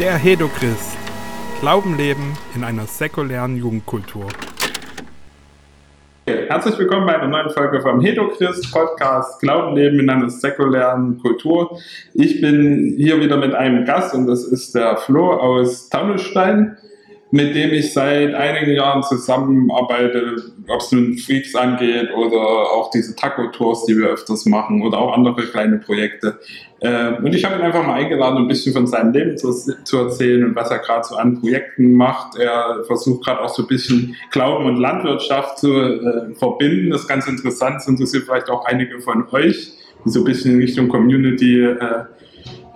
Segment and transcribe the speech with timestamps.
[0.00, 0.98] Der Hedochrist.
[1.60, 4.26] Glauben leben in einer säkulären Jugendkultur.
[6.26, 11.78] Herzlich willkommen bei einer neuen Folge vom Hedochrist Podcast Glauben leben in einer säkulären Kultur.
[12.12, 16.76] Ich bin hier wieder mit einem Gast und das ist der Flo aus Taunusstein
[17.34, 20.36] mit dem ich seit einigen Jahren zusammenarbeite,
[20.68, 25.12] ob es nun Freaks angeht oder auch diese Taco-Tours, die wir öfters machen oder auch
[25.12, 26.38] andere kleine Projekte.
[26.78, 29.98] Äh, und ich habe ihn einfach mal eingeladen, ein bisschen von seinem Leben zu, zu
[29.98, 32.38] erzählen und was er gerade so an Projekten macht.
[32.38, 36.90] Er versucht gerade auch so ein bisschen Glauben und Landwirtschaft zu äh, verbinden.
[36.90, 39.72] Das ist ganz interessant, das interessiert vielleicht auch einige von euch,
[40.04, 42.06] die so ein bisschen in Richtung Community äh, ähm,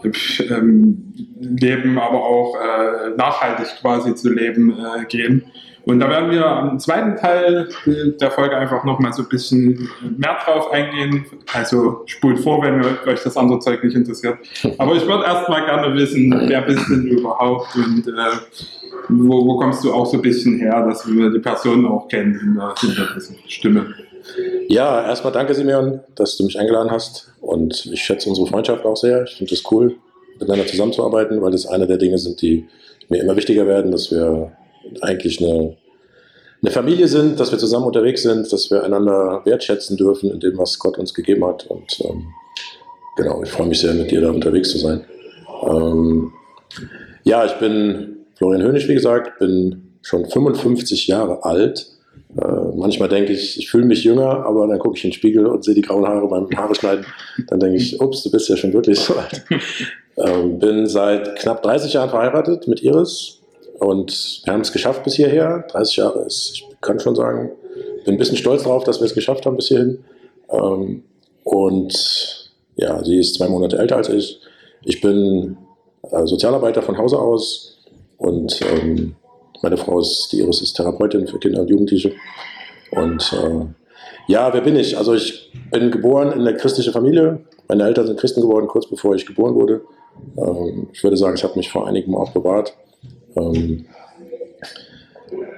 [0.02, 5.44] leben, aber auch äh, nachhaltig quasi zu leben äh, gehen.
[5.88, 7.66] Und da werden wir am zweiten Teil
[8.20, 9.88] der Folge einfach nochmal so ein bisschen
[10.18, 11.24] mehr drauf eingehen.
[11.54, 14.36] Also spult vor, wenn euch das andere Zeug nicht interessiert.
[14.76, 18.12] Aber ich würde erstmal gerne wissen, wer bist denn du überhaupt und äh,
[19.08, 22.38] wo, wo, kommst du auch so ein bisschen her, dass wir die Person auch kennen
[22.38, 23.94] hinter, hinter dieser Stimme.
[24.68, 27.28] Ja, erstmal danke Simeon, dass du mich eingeladen hast.
[27.40, 29.24] Und ich schätze unsere Freundschaft auch sehr.
[29.24, 29.96] Ich finde es cool,
[30.34, 32.66] miteinander zusammenzuarbeiten, weil das eine der Dinge sind, die
[33.08, 34.52] mir immer wichtiger werden, dass wir
[35.00, 35.76] eigentlich eine,
[36.62, 40.58] eine Familie sind, dass wir zusammen unterwegs sind, dass wir einander wertschätzen dürfen in dem,
[40.58, 41.66] was Gott uns gegeben hat.
[41.66, 42.26] Und ähm,
[43.16, 45.04] genau, ich freue mich sehr, mit dir da unterwegs zu sein.
[45.62, 46.32] Ähm,
[47.24, 51.97] ja, ich bin Florian Hönig, wie gesagt, bin schon 55 Jahre alt
[52.36, 55.46] äh, manchmal denke ich, ich fühle mich jünger, aber dann gucke ich in den Spiegel
[55.46, 57.06] und sehe die grauen Haare beim Haare schneiden.
[57.46, 59.44] Dann denke ich, ups, du bist ja schon wirklich so alt.
[60.20, 63.38] Ähm, bin seit knapp 30 Jahren verheiratet mit Iris
[63.78, 65.64] und wir haben es geschafft bis hierher.
[65.70, 67.52] 30 Jahre ist, ich kann schon sagen,
[68.04, 70.02] bin ein bisschen stolz darauf, dass wir es geschafft haben bis hierhin.
[70.50, 71.04] Ähm,
[71.44, 74.40] und ja, sie ist zwei Monate älter als ich.
[74.84, 75.56] Ich bin
[76.10, 77.78] äh, Sozialarbeiter von Hause aus
[78.16, 79.14] und ähm,
[79.62, 82.12] meine Frau ist, die Iris ist Therapeutin für Kinder und Jugendliche.
[82.92, 83.66] Und äh,
[84.28, 84.96] ja, wer bin ich?
[84.96, 87.40] Also ich bin geboren in eine christliche Familie.
[87.68, 89.82] Meine Eltern sind Christen geworden, kurz bevor ich geboren wurde.
[90.36, 92.74] Ähm, ich würde sagen, ich habe mich vor einigen auch bewahrt.
[93.36, 93.86] Ähm,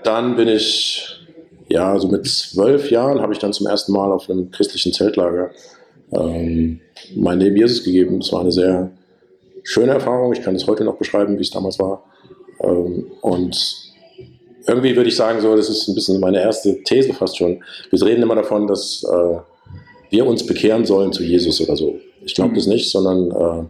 [0.03, 1.21] dann bin ich,
[1.69, 5.51] ja, so mit zwölf Jahren habe ich dann zum ersten Mal auf einem christlichen Zeltlager
[6.13, 6.81] ähm,
[7.15, 8.19] mein Leben Jesus gegeben.
[8.19, 8.91] Es war eine sehr
[9.63, 10.33] schöne Erfahrung.
[10.33, 12.05] Ich kann es heute noch beschreiben, wie es damals war.
[12.61, 13.90] Ähm, und
[14.67, 17.63] irgendwie würde ich sagen, so, das ist ein bisschen meine erste These fast schon.
[17.91, 19.39] Wir reden immer davon, dass äh,
[20.11, 21.99] wir uns bekehren sollen zu Jesus oder so.
[22.25, 22.57] Ich glaube mhm.
[22.57, 23.67] das nicht, sondern, äh,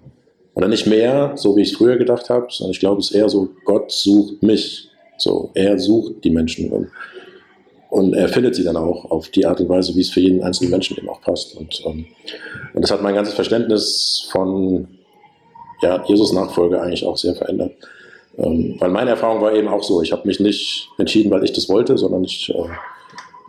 [0.54, 3.16] oder nicht mehr, so wie ich es früher gedacht habe, sondern ich glaube es ist
[3.16, 4.88] eher so, Gott sucht mich.
[5.18, 6.88] So, er sucht die Menschen und,
[7.90, 10.42] und er findet sie dann auch auf die Art und Weise, wie es für jeden
[10.42, 11.56] einzelnen Menschen eben auch passt.
[11.56, 12.06] Und, ähm,
[12.72, 14.88] und das hat mein ganzes Verständnis von
[15.82, 17.72] ja, Jesus Nachfolge eigentlich auch sehr verändert.
[18.40, 21.52] Ähm, weil meine Erfahrung war eben auch so, ich habe mich nicht entschieden, weil ich
[21.52, 22.68] das wollte, sondern ich äh,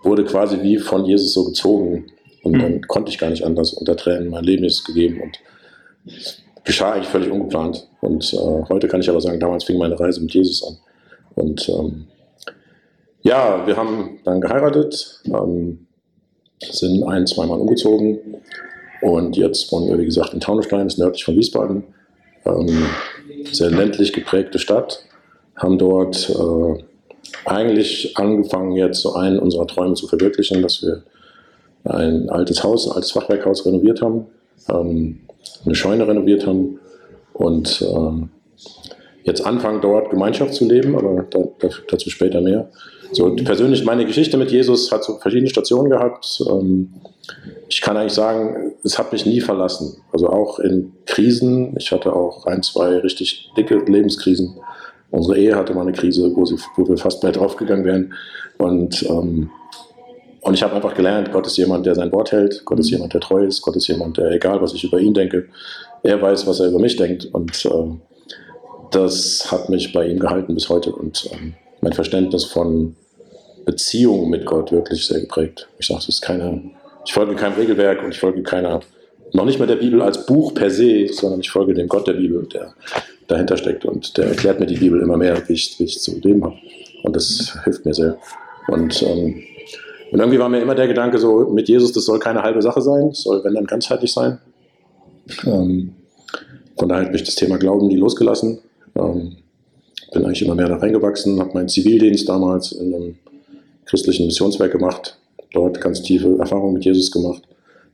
[0.03, 2.07] wurde quasi wie von Jesus so gezogen.
[2.43, 2.81] Und dann mhm.
[2.87, 3.73] konnte ich gar nicht anders.
[3.73, 5.39] Unter Tränen mein Leben ist gegeben und
[6.63, 7.87] geschah eigentlich völlig ungeplant.
[8.01, 10.77] Und äh, heute kann ich aber sagen, damals fing meine Reise mit Jesus an.
[11.35, 12.07] Und ähm,
[13.21, 15.87] ja, wir haben dann geheiratet, ähm,
[16.59, 18.19] sind ein, zweimal umgezogen
[19.01, 21.83] und jetzt wohnen wir, wie gesagt, in Taunusstein, ist nördlich von Wiesbaden.
[22.45, 22.85] Ähm,
[23.51, 25.05] sehr ländlich geprägte Stadt,
[25.55, 26.83] haben dort äh,
[27.45, 31.03] eigentlich angefangen, jetzt so einen unserer Träume zu verwirklichen, dass wir
[31.83, 34.27] ein altes Haus, ein altes Fachwerkhaus renoviert haben,
[34.69, 35.21] ähm,
[35.65, 36.79] eine Scheune renoviert haben
[37.33, 38.27] und äh,
[39.23, 41.39] jetzt anfangen, dort Gemeinschaft zu leben, aber da,
[41.89, 42.69] dazu später mehr.
[43.13, 46.41] So persönlich meine Geschichte mit Jesus hat so verschiedene Stationen gehabt.
[46.49, 46.93] Ähm,
[47.67, 49.97] ich kann eigentlich sagen, es hat mich nie verlassen.
[50.11, 51.75] Also auch in Krisen.
[51.77, 54.55] Ich hatte auch ein, zwei richtig dicke Lebenskrisen.
[55.09, 58.13] Unsere Ehe hatte mal eine Krise, wo, sie, wo wir fast mehr draufgegangen wären.
[58.57, 59.49] Und, ähm,
[60.41, 62.63] und ich habe einfach gelernt, Gott ist jemand, der sein Wort hält.
[62.65, 63.61] Gott ist jemand, der treu ist.
[63.61, 65.47] Gott ist jemand, der, egal was ich über ihn denke,
[66.03, 67.25] er weiß, was er über mich denkt.
[67.25, 67.69] Und äh,
[68.91, 70.93] das hat mich bei ihm gehalten bis heute.
[70.93, 72.95] Und ähm, mein Verständnis von
[73.65, 75.67] Beziehung mit Gott wirklich sehr geprägt.
[75.79, 76.61] Ich sage, es ist keine,
[77.05, 78.81] ich folge keinem Regelwerk und ich folge keiner,
[79.33, 82.13] noch nicht mal der Bibel als Buch per se, sondern ich folge dem Gott der
[82.13, 82.73] Bibel, der
[83.27, 86.19] dahinter steckt und der erklärt mir die Bibel immer mehr, wie ich, wie ich zu
[86.19, 86.55] leben habe.
[87.03, 88.17] Und das hilft mir sehr.
[88.67, 89.41] Und, ähm,
[90.11, 92.81] und irgendwie war mir immer der Gedanke so, mit Jesus, das soll keine halbe Sache
[92.81, 94.39] sein, das soll, wenn dann, ganzheitlich sein.
[95.45, 95.93] Ähm,
[96.77, 98.59] von daher habe ich das Thema Glauben nie losgelassen.
[98.95, 99.37] Ähm,
[100.11, 103.15] bin eigentlich immer mehr da reingewachsen, habe meinen Zivildienst damals in einem
[103.85, 105.17] christlichen Missionswerk gemacht,
[105.53, 107.43] dort ganz tiefe Erfahrungen mit Jesus gemacht,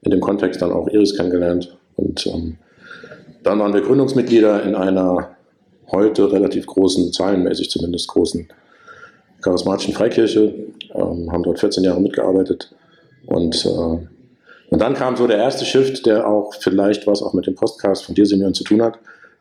[0.01, 2.57] in dem Kontext dann auch Iris kennengelernt und ähm,
[3.43, 5.37] dann waren wir Gründungsmitglieder in einer
[5.91, 8.47] heute relativ großen, zahlenmäßig zumindest großen
[9.41, 10.53] charismatischen Freikirche,
[10.93, 12.75] ähm, haben dort 14 Jahre mitgearbeitet
[13.27, 14.07] und äh,
[14.69, 18.03] und dann kam so der erste Shift, der auch vielleicht was auch mit dem Podcast
[18.03, 18.99] von dir, Simeon, zu tun hat,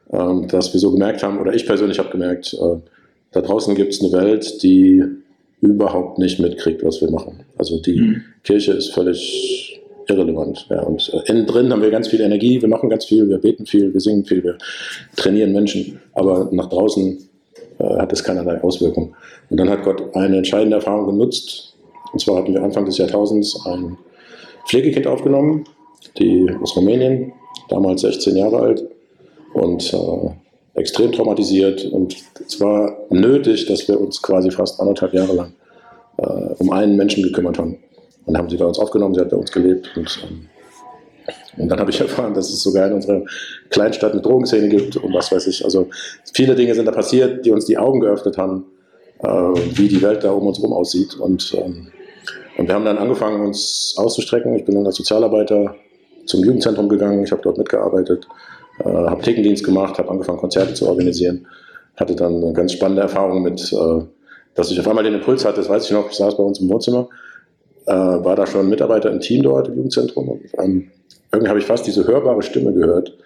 [0.08, 2.76] dass wir so gemerkt haben, oder ich persönlich habe gemerkt, äh,
[3.32, 5.02] da draußen gibt es eine Welt, die
[5.60, 7.40] überhaupt nicht mitkriegt, was wir machen.
[7.58, 8.22] Also die mhm.
[8.44, 10.66] Kirche ist völlig irrelevant.
[10.70, 13.38] Ja, und äh, innen drin haben wir ganz viel Energie, wir machen ganz viel, wir
[13.38, 14.58] beten viel, wir singen viel, wir
[15.16, 17.18] trainieren Menschen, aber nach draußen
[17.78, 19.14] äh, hat es keinerlei Auswirkung.
[19.50, 21.74] Und dann hat Gott eine entscheidende Erfahrung genutzt.
[22.12, 23.98] Und zwar hatten wir Anfang des Jahrtausends ein
[24.68, 25.64] Pflegekind aufgenommen,
[26.18, 27.32] die aus Rumänien,
[27.68, 28.84] damals 16 Jahre alt
[29.56, 31.86] und äh, extrem traumatisiert.
[31.86, 32.16] Und
[32.46, 35.52] es war nötig, dass wir uns quasi fast anderthalb Jahre lang
[36.18, 37.78] äh, um einen Menschen gekümmert haben.
[38.26, 39.90] Und haben sie bei uns aufgenommen, sie hat bei uns gelebt.
[39.96, 40.48] Und, ähm,
[41.56, 43.22] und dann habe ich erfahren, dass es sogar in unserer
[43.70, 45.64] Kleinstadt eine Drogenszene gibt und was weiß ich.
[45.64, 45.88] Also
[46.34, 48.66] viele Dinge sind da passiert, die uns die Augen geöffnet haben,
[49.22, 51.14] äh, wie die Welt da um uns herum aussieht.
[51.14, 51.88] Und, ähm,
[52.58, 54.54] und wir haben dann angefangen, uns auszustrecken.
[54.54, 55.76] Ich bin dann als Sozialarbeiter
[56.26, 58.26] zum Jugendzentrum gegangen, ich habe dort mitgearbeitet,
[58.80, 61.46] äh, habe Thekendienst gemacht, habe angefangen, Konzerte zu organisieren.
[61.96, 64.04] Hatte dann eine ganz spannende Erfahrung mit, äh,
[64.54, 66.60] dass ich auf einmal den Impuls hatte, das weiß ich noch, ich saß bei uns
[66.60, 67.08] im Wohnzimmer,
[67.86, 70.90] äh, war da schon Mitarbeiter im Team dort im Jugendzentrum und ähm,
[71.32, 73.16] irgendwie habe ich fast diese hörbare Stimme gehört.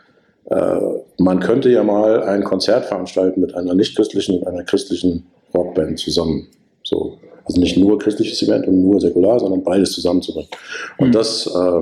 [0.47, 0.81] Äh,
[1.19, 6.49] man könnte ja mal ein Konzert veranstalten mit einer nicht-christlichen und einer christlichen Rockband zusammen.
[6.83, 7.19] So.
[7.45, 10.51] Also nicht nur christliches Event und nur säkular, sondern beides zusammenzubringen.
[10.99, 11.13] Und mhm.
[11.13, 11.81] das äh,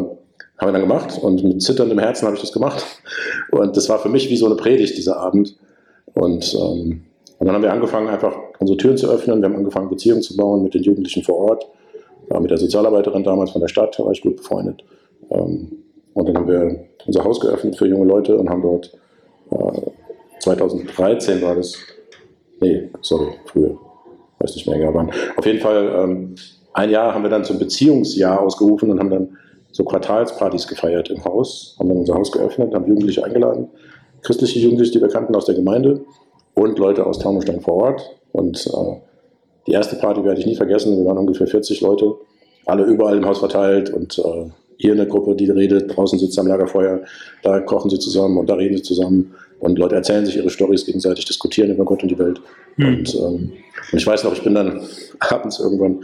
[0.58, 2.84] haben wir dann gemacht und mit zitterndem Herzen habe ich das gemacht.
[3.52, 5.56] Und das war für mich wie so eine Predigt dieser Abend.
[6.14, 7.04] Und, ähm,
[7.38, 9.40] und dann haben wir angefangen, einfach unsere Türen zu öffnen.
[9.40, 11.68] Wir haben angefangen, Beziehungen zu bauen mit den Jugendlichen vor Ort.
[12.30, 14.84] Ja, mit der Sozialarbeiterin damals von der Stadt war ich gut befreundet.
[15.30, 15.84] Ähm,
[16.14, 18.92] und dann haben wir unser Haus geöffnet für junge Leute und haben dort
[19.50, 19.90] äh,
[20.40, 21.76] 2013 war das,
[22.60, 23.76] nee, sorry, früher,
[24.40, 26.34] weiß nicht mehr, aber auf jeden Fall ähm,
[26.72, 29.36] ein Jahr haben wir dann zum Beziehungsjahr ausgerufen und haben dann
[29.78, 33.68] so Quartalspartys gefeiert im Haus, haben dann unser Haus geöffnet, haben Jugendliche eingeladen,
[34.22, 36.00] christliche Jugendliche, die wir kannten aus der Gemeinde
[36.54, 38.02] und Leute aus Taunusstein vor Ort.
[38.32, 38.96] Und äh,
[39.68, 40.98] die erste Party werde ich nie vergessen.
[40.98, 42.16] Wir waren ungefähr 40 Leute,
[42.66, 46.48] alle überall im Haus verteilt und äh, hier eine Gruppe, die redet, draußen sitzt am
[46.48, 47.02] Lagerfeuer,
[47.44, 50.86] da kochen sie zusammen und da reden sie zusammen und Leute erzählen sich ihre Storys
[50.86, 52.40] gegenseitig, diskutieren über Gott und die Welt.
[52.78, 52.86] Mhm.
[52.86, 53.52] Und, ähm,
[53.92, 54.80] und ich weiß noch, ich bin dann
[55.20, 56.02] abends irgendwann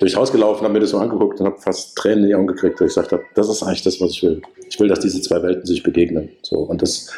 [0.00, 2.46] durchs Haus gelaufen, habe mir das so angeguckt und habe fast Tränen in die Augen
[2.46, 4.42] gekriegt, weil ich gesagt habe, das ist eigentlich das, was ich will.
[4.68, 6.30] Ich will, dass diese zwei Welten sich begegnen.
[6.42, 7.10] So, und das,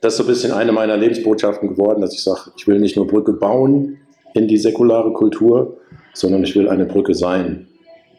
[0.00, 2.96] das ist so ein bisschen eine meiner Lebensbotschaften geworden, dass ich sage, ich will nicht
[2.96, 3.98] nur Brücke bauen
[4.32, 5.76] in die säkulare Kultur,
[6.14, 7.68] sondern ich will eine Brücke sein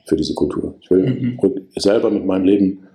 [0.05, 0.75] für diese Kultur.
[0.81, 1.67] Ich will mhm.
[1.75, 2.87] selber mit meinem Leben,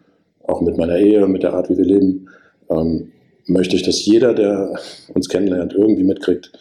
[0.45, 2.29] auch mit meiner Ehe, mit der Art, wie wir leben,
[2.71, 3.11] ähm,
[3.47, 4.79] möchte ich, dass jeder, der
[5.13, 6.53] uns kennenlernt, irgendwie mitkriegt,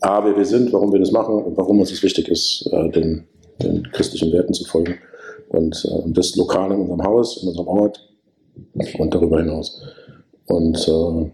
[0.00, 2.88] A, wer wir sind, warum wir das machen und warum uns es wichtig ist, äh,
[2.90, 3.24] den
[3.62, 4.96] den christlichen Werten zu folgen.
[5.48, 8.08] Und äh, das lokal in unserem Haus, in unserem Ort
[8.98, 9.82] und darüber hinaus.
[10.46, 11.30] Und äh,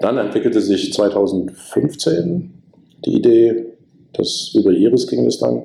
[0.00, 2.52] dann entwickelte sich 2015
[3.04, 3.66] die Idee,
[4.12, 5.64] dass über Iris ging es dann,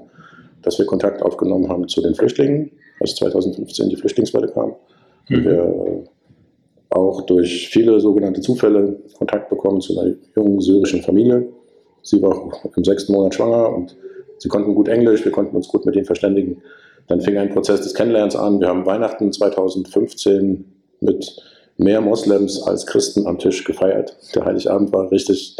[0.62, 4.76] dass wir Kontakt aufgenommen haben zu den Flüchtlingen, als 2015 die Flüchtlingswelle kam.
[5.30, 5.44] Mhm.
[5.44, 6.04] Wir äh,
[6.90, 11.48] auch durch viele sogenannte Zufälle Kontakt bekommen zu einer jungen syrischen Familie.
[12.02, 13.96] Sie war im sechsten Monat schwanger und
[14.40, 16.62] Sie konnten gut Englisch, wir konnten uns gut mit ihnen verständigen.
[17.08, 18.60] Dann fing ein Prozess des Kennenlernens an.
[18.60, 20.66] Wir haben Weihnachten 2015
[21.02, 21.36] mit
[21.78, 24.16] mehr Moslems als Christen am Tisch gefeiert.
[24.36, 25.58] Der Heiligabend war richtig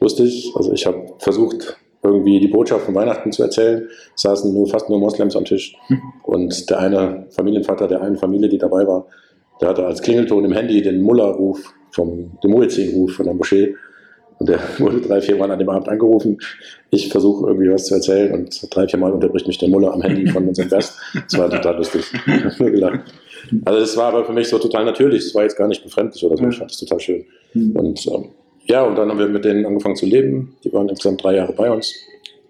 [0.00, 0.52] lustig.
[0.54, 3.88] Also ich habe versucht, irgendwie die Botschaft von Weihnachten zu erzählen.
[4.14, 5.76] Es saßen nur fast nur Moslems am Tisch.
[6.22, 9.06] Und der eine Familienvater der einen Familie, die dabei war,
[9.60, 13.76] der hatte als Klingelton im Handy den Mullah-Ruf, vom, den Muezzin-Ruf von der Moschee.
[14.38, 16.38] Und der wurde drei, vier Mal an dem Abend angerufen.
[16.90, 20.02] Ich versuche irgendwie was zu erzählen und drei, vier Mal unterbricht mich der Muller am
[20.02, 20.98] Handy von unserem Gast.
[21.14, 22.04] Das war total lustig.
[23.64, 25.26] Also das war aber für mich so total natürlich.
[25.26, 26.48] Es war jetzt gar nicht befremdlich oder so.
[26.48, 27.24] Ich fand das total schön.
[27.54, 28.30] Und ähm,
[28.66, 30.56] ja, und dann haben wir mit denen angefangen zu leben.
[30.64, 31.94] Die waren insgesamt drei Jahre bei uns.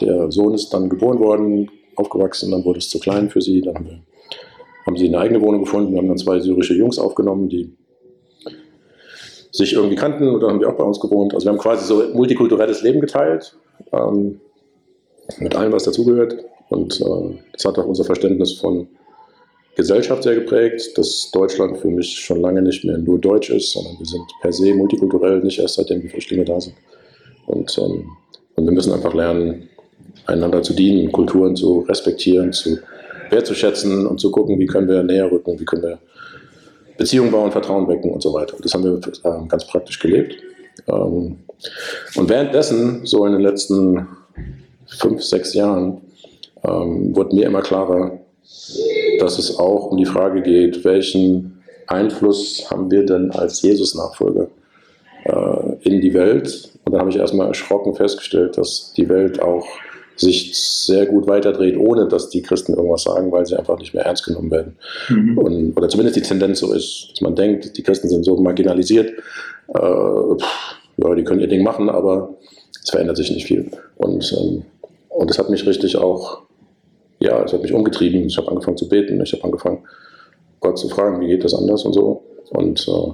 [0.00, 3.61] Der Sohn ist dann geboren worden, aufgewachsen, dann wurde es zu klein für sie.
[3.61, 4.00] Dann haben, wir,
[4.87, 5.93] haben sie eine eigene Wohnung gefunden.
[5.93, 7.73] Wir haben dann zwei syrische Jungs aufgenommen, die
[9.55, 11.33] sich irgendwie kannten oder haben die auch bei uns gewohnt.
[11.33, 13.57] Also wir haben quasi so multikulturelles Leben geteilt,
[13.93, 14.41] ähm,
[15.39, 16.37] mit allem, was dazugehört.
[16.71, 18.89] Und äh, das hat auch unser Verständnis von
[19.77, 23.97] Gesellschaft sehr geprägt, dass Deutschland für mich schon lange nicht mehr nur deutsch ist, sondern
[23.97, 26.75] wir sind per se multikulturell, nicht erst seitdem die Flüchtlinge da sind.
[27.47, 28.09] Und, ähm,
[28.57, 29.69] und wir müssen einfach lernen,
[30.27, 32.79] einander zu dienen, Kulturen zu respektieren, zu
[33.31, 35.99] wertzuschätzen und zu gucken, wie können wir näher rücken, wie können wir
[36.97, 38.57] Beziehungen bauen, Vertrauen wecken und so weiter.
[38.63, 40.37] Das haben wir äh, ganz praktisch gelebt.
[40.89, 41.39] Ähm,
[42.17, 44.07] und währenddessen, so in den letzten
[44.87, 46.01] fünf, sechs Jahren,
[46.65, 48.19] ähm, wurde mir immer klarer,
[49.19, 54.49] dass es auch um die Frage geht, welchen Einfluss haben wir denn als Jesus-Nachfolger
[55.25, 56.71] äh, in die Welt?
[56.85, 59.67] Und da habe ich erstmal erschrocken festgestellt, dass die Welt auch
[60.16, 64.04] sich sehr gut weiterdreht, ohne dass die Christen irgendwas sagen, weil sie einfach nicht mehr
[64.04, 64.76] ernst genommen werden.
[65.09, 65.38] Mhm.
[65.38, 69.11] Und, oder zumindest die Tendenz so ist, dass man denkt, die Christen sind so marginalisiert,
[69.68, 72.35] äh, pff, ja, die können ihr Ding machen, aber
[72.83, 73.71] es verändert sich nicht viel.
[73.97, 74.64] Und, ähm,
[75.09, 76.42] und das hat mich richtig auch,
[77.18, 78.26] ja, es hat mich umgetrieben.
[78.26, 79.85] Ich habe angefangen zu beten, ich habe angefangen,
[80.61, 82.23] Gott zu fragen, wie geht das anders und so.
[82.50, 83.12] Und, äh,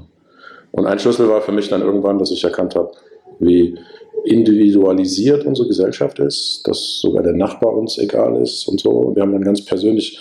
[0.72, 2.92] und ein Schlüssel war für mich dann irgendwann, dass ich erkannt habe,
[3.40, 3.76] wie
[4.24, 8.90] individualisiert unsere Gesellschaft ist, dass sogar der Nachbar uns egal ist und so.
[8.90, 10.20] Und wir haben dann ganz persönlich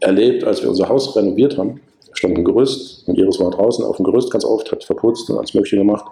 [0.00, 1.80] erlebt, als wir unser Haus renoviert haben,
[2.12, 5.38] stand ein Gerüst und Iris war draußen auf dem Gerüst ganz oft, hat verputzt und
[5.38, 6.04] alles Mögliche gemacht.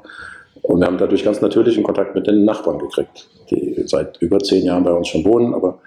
[0.63, 4.65] Und wir haben dadurch ganz natürlichen Kontakt mit den Nachbarn gekriegt, die seit über zehn
[4.65, 5.79] Jahren bei uns schon wohnen, aber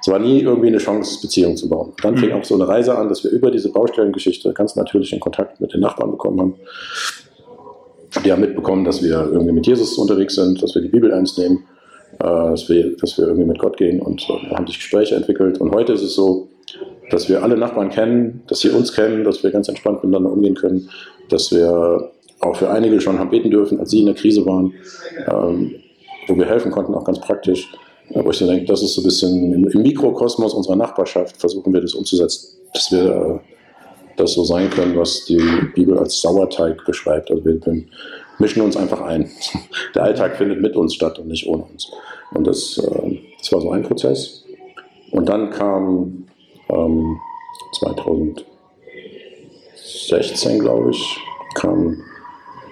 [0.00, 1.92] es war nie irgendwie eine Chance, Beziehungen zu bauen.
[2.02, 2.36] Dann fing mhm.
[2.36, 5.80] auch so eine Reise an, dass wir über diese Baustellengeschichte ganz natürlichen Kontakt mit den
[5.80, 6.54] Nachbarn bekommen haben
[8.22, 11.38] die haben mitbekommen, dass wir irgendwie mit Jesus unterwegs sind, dass wir die Bibel ernst
[11.38, 11.64] nehmen,
[12.18, 15.60] äh, dass, wir, dass wir irgendwie mit Gott gehen und äh, haben sich Gespräche entwickelt.
[15.60, 16.48] Und heute ist es so,
[17.10, 20.54] dass wir alle Nachbarn kennen, dass sie uns kennen, dass wir ganz entspannt miteinander umgehen
[20.54, 20.88] können,
[21.28, 24.72] dass wir auch für einige schon haben beten dürfen, als sie in der Krise waren,
[25.26, 25.74] ähm,
[26.28, 27.72] wo wir helfen konnten, auch ganz praktisch.
[28.10, 31.80] Wo ich so denke, das ist so ein bisschen im, Mikrokosmos unserer Nachbarschaft, versuchen wir
[31.80, 33.38] das umzusetzen, dass wir äh,
[34.16, 35.42] das so sein können, was die
[35.74, 37.30] Bibel als Sauerteig beschreibt.
[37.30, 37.84] Also wir, wir
[38.38, 39.28] mischen uns einfach ein.
[39.94, 41.90] Der Alltag findet mit uns statt und nicht ohne uns.
[42.32, 44.44] Und das, äh, das war so ein Prozess.
[45.10, 46.26] Und dann kam
[46.68, 47.18] ähm,
[47.78, 51.18] 2016, glaube ich,
[51.54, 52.02] kam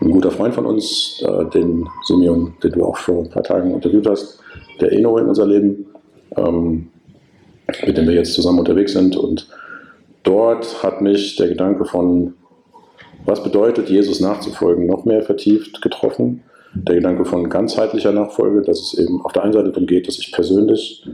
[0.01, 3.73] ein guter Freund von uns, äh, den Simeon, den du auch vor ein paar Tagen
[3.73, 4.41] interviewt hast,
[4.81, 5.87] der Eno in unser Leben,
[6.37, 6.89] ähm,
[7.87, 9.17] mit dem wir jetzt zusammen unterwegs sind.
[9.17, 9.49] Und
[10.23, 12.35] dort hat mich der Gedanke von,
[13.25, 16.43] was bedeutet Jesus nachzufolgen, noch mehr vertieft getroffen.
[16.75, 20.19] Der Gedanke von ganzheitlicher Nachfolge, dass es eben auf der einen Seite darum geht, dass
[20.19, 21.07] ich persönlich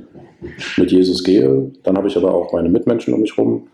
[0.77, 1.73] mit Jesus gehe.
[1.83, 3.67] Dann habe ich aber auch meine Mitmenschen um mich herum.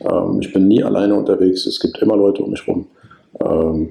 [0.00, 1.66] Ähm, ich bin nie alleine unterwegs.
[1.66, 2.86] Es gibt immer Leute um mich herum.
[3.40, 3.90] Ähm,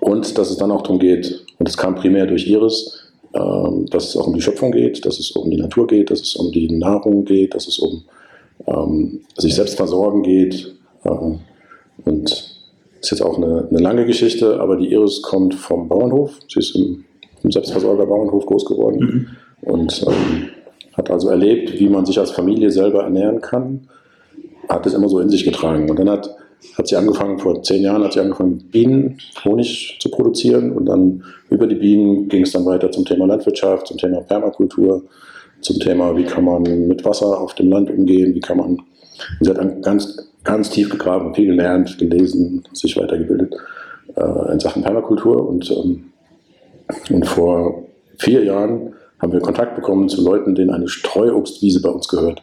[0.00, 4.08] und dass es dann auch darum geht, und es kam primär durch Iris, ähm, dass
[4.08, 6.50] es auch um die Schöpfung geht, dass es um die Natur geht, dass es um
[6.50, 8.04] die Nahrung geht, dass es um
[8.66, 10.74] ähm, sich selbst versorgen geht.
[11.04, 11.40] Ähm,
[12.04, 12.58] und
[13.00, 16.38] ist jetzt auch eine, eine, lange Geschichte, aber die Iris kommt vom Bauernhof.
[16.48, 17.04] Sie ist im,
[17.42, 18.98] im Selbstversorger-Bauernhof groß geworden
[19.62, 19.70] mhm.
[19.72, 20.48] und ähm,
[20.94, 23.88] hat also erlebt, wie man sich als Familie selber ernähren kann.
[24.68, 25.88] Hat es immer so in sich getragen.
[25.88, 26.28] Und dann hat,
[26.76, 30.72] hat sie angefangen, vor zehn Jahren hat sie angefangen, Bienen, Honig zu produzieren.
[30.72, 35.04] Und dann über die Bienen ging es dann weiter zum Thema Landwirtschaft, zum Thema Permakultur
[35.60, 38.82] zum Thema, wie kann man mit Wasser auf dem Land umgehen, wie kann man,
[39.40, 43.54] sie hat ganz, ganz tief gegraben, viel gelernt, gelesen, sich weitergebildet
[44.16, 46.04] äh, in Sachen Permakultur und, ähm,
[47.10, 47.84] und vor
[48.18, 52.42] vier Jahren haben wir Kontakt bekommen zu Leuten, denen eine Streuobstwiese bei uns gehört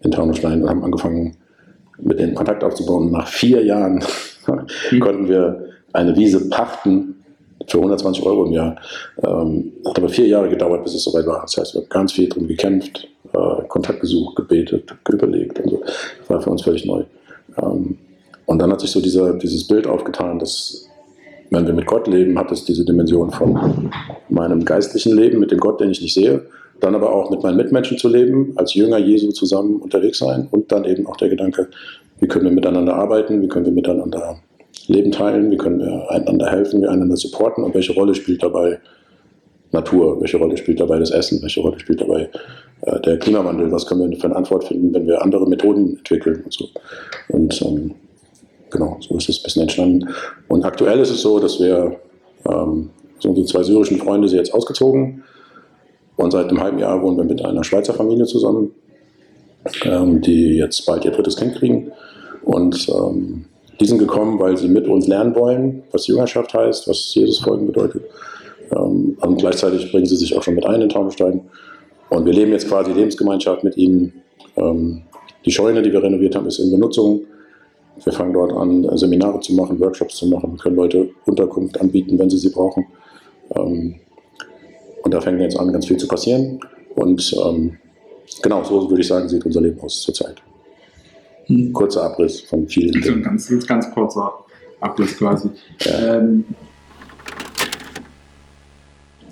[0.00, 1.36] in Taunusstein und haben angefangen,
[1.98, 3.10] mit denen Kontakt aufzubauen.
[3.10, 4.02] Nach vier Jahren
[5.00, 7.15] konnten wir eine Wiese pachten
[7.66, 8.76] für 120 Euro im Jahr.
[9.22, 11.42] Ähm, hat aber vier Jahre gedauert, bis es soweit war.
[11.42, 15.82] Das heißt, wir haben ganz viel drum gekämpft, äh, Kontakt gesucht, gebetet, überlegt und so.
[16.20, 17.04] Das war für uns völlig neu.
[17.62, 17.98] Ähm,
[18.46, 20.88] und dann hat sich so dieser, dieses Bild aufgetan, dass
[21.50, 23.90] wenn wir mit Gott leben, hat es diese Dimension von
[24.28, 26.42] meinem geistlichen Leben mit dem Gott, den ich nicht sehe,
[26.80, 30.70] dann aber auch mit meinen Mitmenschen zu leben, als Jünger Jesu zusammen unterwegs sein und
[30.72, 31.68] dann eben auch der Gedanke,
[32.20, 34.38] wie können wir miteinander arbeiten, wie können wir miteinander
[34.88, 38.80] Leben teilen, wie können wir einander helfen, wie einander supporten und welche Rolle spielt dabei
[39.72, 42.30] Natur, welche Rolle spielt dabei das Essen, welche Rolle spielt dabei
[42.82, 46.42] äh, der Klimawandel, was können wir für eine Antwort finden, wenn wir andere Methoden entwickeln
[46.44, 46.68] und so.
[47.28, 47.94] Und ähm,
[48.70, 50.08] genau, so ist es ein bisschen entstanden.
[50.48, 51.96] Und aktuell ist es so, dass wir,
[52.48, 55.24] ähm, so unsere zwei syrischen Freunde sind jetzt ausgezogen
[56.16, 58.72] und seit einem halben Jahr wohnen wir mit einer Schweizer Familie zusammen,
[59.84, 61.92] ähm, die jetzt bald ihr drittes Kind kriegen.
[62.42, 63.46] Und ähm,
[63.80, 67.66] die sind gekommen, weil sie mit uns lernen wollen, was Jüngerschaft heißt, was Jesus folgen
[67.66, 68.02] bedeutet.
[68.74, 71.42] Ähm, und gleichzeitig bringen sie sich auch schon mit ein in Taunstein.
[72.08, 74.22] Und wir leben jetzt quasi Lebensgemeinschaft mit ihnen.
[74.56, 75.02] Ähm,
[75.44, 77.22] die Scheune, die wir renoviert haben, ist in Benutzung.
[78.04, 82.18] Wir fangen dort an, Seminare zu machen, Workshops zu machen, wir können Leute Unterkunft anbieten,
[82.18, 82.86] wenn sie sie brauchen.
[83.54, 83.96] Ähm,
[85.02, 86.58] und da fängt jetzt an, ganz viel zu passieren.
[86.96, 87.36] Und
[88.42, 90.42] genau, so würde ich sagen, sieht unser Leben aus zurzeit.
[91.46, 91.72] Hm.
[91.72, 93.22] Kurzer Abriss von vielen also Dingen.
[93.22, 94.32] Ganz, ganz kurzer
[94.80, 95.50] Abriss quasi.
[95.80, 96.16] Ja.
[96.16, 96.44] Ähm,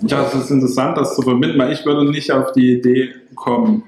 [0.01, 3.83] Das ist interessant, das zu verbinden, weil ich würde nicht auf die Idee kommen,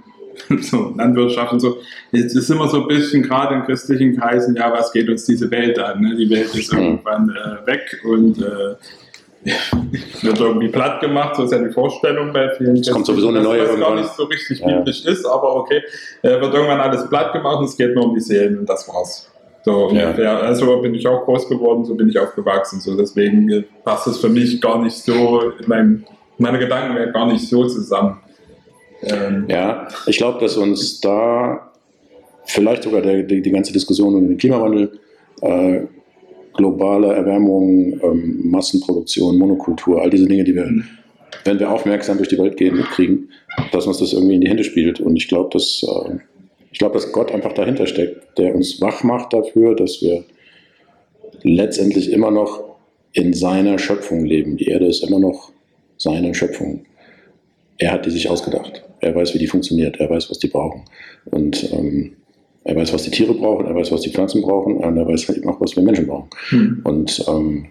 [0.61, 1.77] so Landwirtschaft und so.
[2.11, 5.49] Es ist immer so ein bisschen, gerade in christlichen Kreisen, ja, was geht uns diese
[5.51, 6.01] Welt an?
[6.01, 6.15] Ne?
[6.15, 8.75] Die Welt ist irgendwann äh, weg und äh,
[10.21, 12.77] wird irgendwie platt gemacht, so ist ja die Vorstellung bei vielen.
[12.77, 15.81] Es kommt sowieso eine neue was gar nicht so richtig biblisch ist, aber okay,
[16.23, 18.87] äh, wird irgendwann alles platt gemacht und es geht nur um die Seelen und das
[18.87, 19.31] war's.
[19.63, 20.05] So Ja.
[20.05, 20.41] ungefähr.
[20.41, 22.79] Also bin ich auch groß geworden, so bin ich aufgewachsen.
[22.79, 26.05] So deswegen äh, passt es für mich gar nicht so, in meinem,
[26.37, 28.17] meine Gedanken gar nicht so zusammen.
[29.03, 31.71] Ähm, Ja, ich glaube, dass uns da
[32.45, 34.99] vielleicht sogar der, die, die ganze Diskussion um den Klimawandel,
[35.41, 35.81] äh,
[36.57, 40.83] globale Erwärmung, ähm, Massenproduktion, Monokultur, all diese Dinge, die wir, Mhm.
[41.45, 43.29] wenn wir aufmerksam durch die Welt gehen, mitkriegen,
[43.71, 44.99] dass uns das irgendwie in die Hände spielt.
[44.99, 46.17] Und ich glaube, dass, äh,
[46.71, 50.23] ich glaube, dass Gott einfach dahinter steckt, der uns wach macht dafür, dass wir
[51.43, 52.63] letztendlich immer noch
[53.13, 54.57] in seiner Schöpfung leben.
[54.57, 55.51] Die Erde ist immer noch
[55.97, 56.85] seine Schöpfung.
[57.77, 58.83] Er hat die sich ausgedacht.
[58.99, 59.99] Er weiß, wie die funktioniert.
[59.99, 60.83] Er weiß, was die brauchen.
[61.25, 62.13] Und ähm,
[62.67, 63.65] er weiß, was die Tiere brauchen.
[63.65, 64.75] Er weiß, was die Pflanzen brauchen.
[64.77, 66.29] Und er weiß halt eben auch, was wir Menschen brauchen.
[66.49, 66.81] hm.
[66.83, 67.65] Und, ähm,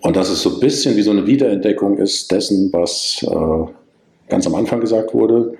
[0.00, 3.70] und dass es so ein bisschen wie so eine Wiederentdeckung ist dessen, was äh,
[4.30, 5.54] ganz am Anfang gesagt wurde,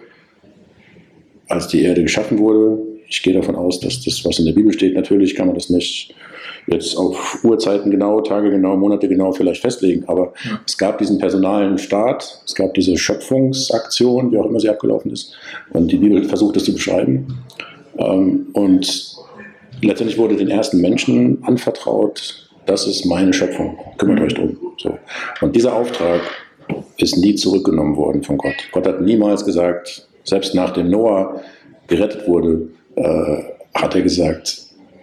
[1.49, 2.79] als die Erde geschaffen wurde.
[3.09, 5.69] Ich gehe davon aus, dass das, was in der Bibel steht, natürlich kann man das
[5.69, 6.15] nicht
[6.67, 10.61] jetzt auf Uhrzeiten genau, Tage genau, Monate genau vielleicht festlegen, aber Ja.
[10.67, 15.35] es gab diesen personalen Staat, es gab diese Schöpfungsaktion, wie auch immer sie abgelaufen ist,
[15.73, 17.27] und die Bibel versucht es zu beschreiben.
[17.99, 19.17] Ähm, und
[19.81, 24.57] letztendlich wurde den ersten Menschen anvertraut, das ist meine Schöpfung, kümmert euch drum.
[24.79, 24.97] So.
[25.41, 26.21] Und dieser Auftrag
[26.97, 28.55] ist nie zurückgenommen worden von Gott.
[28.71, 31.43] Gott hat niemals gesagt, selbst nachdem Noah
[31.89, 33.43] gerettet wurde, äh,
[33.75, 34.59] hat er gesagt,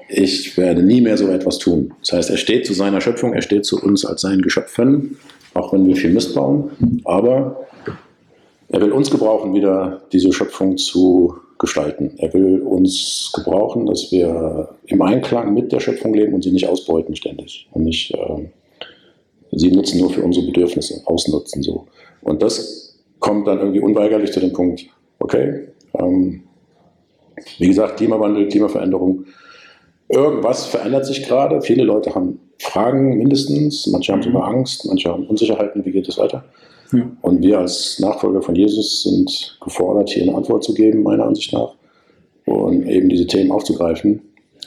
[0.07, 1.93] ich werde nie mehr so etwas tun.
[2.01, 5.17] Das heißt, er steht zu seiner Schöpfung, er steht zu uns als seinen Geschöpfen,
[5.53, 7.67] auch wenn wir viel Mist bauen, aber
[8.69, 12.13] er will uns gebrauchen, wieder diese Schöpfung zu gestalten.
[12.17, 16.67] Er will uns gebrauchen, dass wir im Einklang mit der Schöpfung leben und sie nicht
[16.67, 18.49] ausbeuten ständig und nicht äh,
[19.51, 21.87] sie nutzen nur für unsere Bedürfnisse, ausnutzen so.
[22.21, 24.85] Und das kommt dann irgendwie unweigerlich zu dem Punkt,
[25.19, 26.43] okay, ähm,
[27.57, 29.25] wie gesagt, Klimawandel, Klimaveränderung,
[30.07, 31.61] irgendwas verändert sich gerade.
[31.61, 36.17] Viele Leute haben Fragen mindestens, manche haben sogar Angst, manche haben Unsicherheiten, wie geht es
[36.17, 36.45] weiter.
[36.91, 37.11] Ja.
[37.21, 41.53] Und wir als Nachfolger von Jesus sind gefordert, hier eine Antwort zu geben, meiner Ansicht
[41.53, 41.75] nach,
[42.45, 44.21] und eben diese Themen aufzugreifen.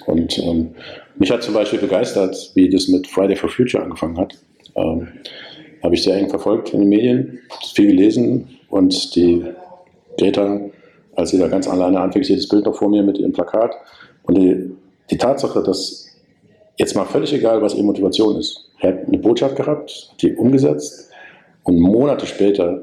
[0.06, 0.74] Und ähm,
[1.16, 4.34] mich hat zum Beispiel begeistert, wie das mit Friday for Future angefangen hat.
[4.74, 5.08] Ähm,
[5.82, 7.40] Habe ich sehr eng verfolgt in den Medien,
[7.74, 9.44] viel gelesen und die
[10.18, 10.60] Greta,
[11.14, 13.74] als sie da ganz alleine anfängt, jedes Bild noch vor mir mit ihrem Plakat.
[14.22, 14.70] Und die,
[15.10, 16.08] die Tatsache, dass
[16.78, 20.34] jetzt mal völlig egal, was ihre Motivation ist, er hat eine Botschaft gehabt, hat die
[20.34, 21.11] umgesetzt
[21.64, 22.82] und Monate später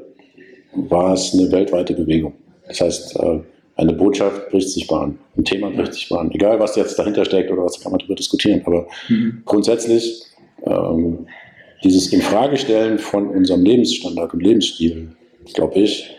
[0.73, 2.33] war es eine weltweite Bewegung.
[2.67, 3.39] Das heißt, äh,
[3.75, 6.31] eine Botschaft bricht sich Bahn, ein Thema bricht sich Bahn.
[6.31, 9.41] Egal, was jetzt dahinter steckt oder was kann man darüber diskutieren, aber Mhm.
[9.45, 10.21] grundsätzlich
[10.65, 11.27] ähm,
[11.83, 15.13] dieses Infragestellen von unserem Lebensstandard und Lebensstil,
[15.53, 16.09] glaube ich,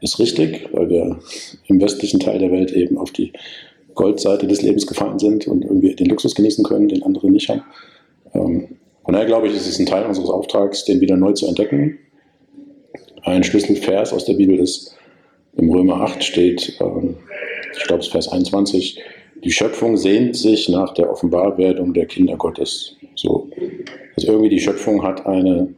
[0.00, 1.18] ist richtig, weil wir
[1.66, 3.32] im westlichen Teil der Welt eben auf die
[3.94, 7.62] Goldseite des Lebens gefallen sind und irgendwie den Luxus genießen können, den andere nicht haben.
[8.34, 11.46] Ähm, von daher glaube ich, ist es ein Teil unseres Auftrags, den wieder neu zu
[11.46, 11.98] entdecken.
[13.22, 14.96] Ein Schlüsselvers aus der Bibel ist,
[15.56, 17.16] im Römer 8 steht, ähm,
[17.76, 19.00] ich glaube es Vers 21,
[19.44, 22.96] die Schöpfung sehnt sich nach der Offenbarwerdung der Kinder Gottes.
[23.16, 23.48] So.
[24.16, 25.74] Also irgendwie die Schöpfung hat eine,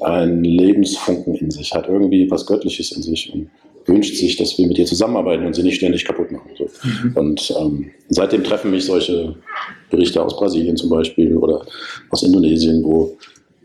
[0.00, 3.50] einen Lebensfunken in sich, hat irgendwie was Göttliches in sich und
[3.86, 6.50] wünscht sich, dass wir mit ihr zusammenarbeiten und sie nicht ständig kaputt machen.
[6.56, 6.68] So.
[7.20, 9.36] Und ähm, seitdem treffen mich solche
[9.90, 11.64] Berichte aus Brasilien zum Beispiel oder
[12.10, 13.16] aus Indonesien, wo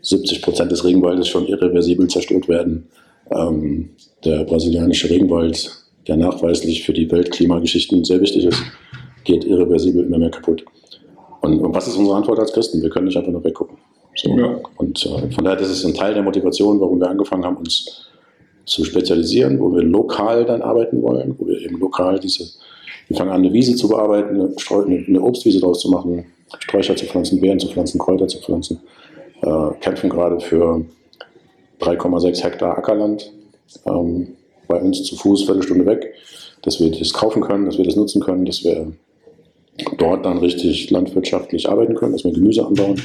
[0.02, 2.88] 70 Prozent des Regenwaldes schon irreversibel zerstört werden.
[3.30, 3.90] Ähm,
[4.24, 5.70] der brasilianische Regenwald,
[6.06, 8.62] der nachweislich für die Weltklimageschichten sehr wichtig ist,
[9.24, 10.64] geht irreversibel immer mehr kaputt.
[11.40, 12.82] Und, und was ist unsere Antwort als Christen?
[12.82, 13.76] Wir können nicht einfach nur weggucken.
[14.16, 14.36] So.
[14.36, 14.58] Ja.
[14.76, 18.08] Und äh, von daher, das ist ein Teil der Motivation, warum wir angefangen haben, uns
[18.68, 22.44] zu spezialisieren, wo wir lokal dann arbeiten wollen, wo wir eben lokal diese,
[23.08, 26.26] wir fangen an, eine Wiese zu bearbeiten, eine, Streu, eine, eine Obstwiese draus zu machen,
[26.60, 28.80] Sträucher zu pflanzen, Beeren zu pflanzen, Kräuter zu pflanzen,
[29.42, 30.84] äh, kämpfen gerade für
[31.80, 33.32] 3,6 Hektar Ackerland
[33.86, 34.28] ähm,
[34.66, 36.12] bei uns zu Fuß, Viertelstunde weg,
[36.62, 38.92] dass wir das kaufen können, dass wir das nutzen können, dass wir
[39.96, 43.00] dort dann richtig landwirtschaftlich arbeiten können, dass wir Gemüse anbauen,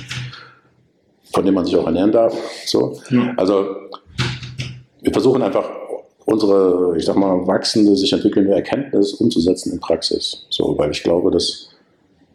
[1.31, 2.35] von dem man sich auch ernähren darf.
[2.65, 2.97] So.
[3.11, 3.33] Ja.
[3.37, 3.67] Also
[5.03, 5.69] wir versuchen einfach
[6.25, 10.47] unsere, ich sag mal, wachsende, sich entwickelnde Erkenntnis umzusetzen in Praxis.
[10.49, 11.69] So, weil ich glaube, dass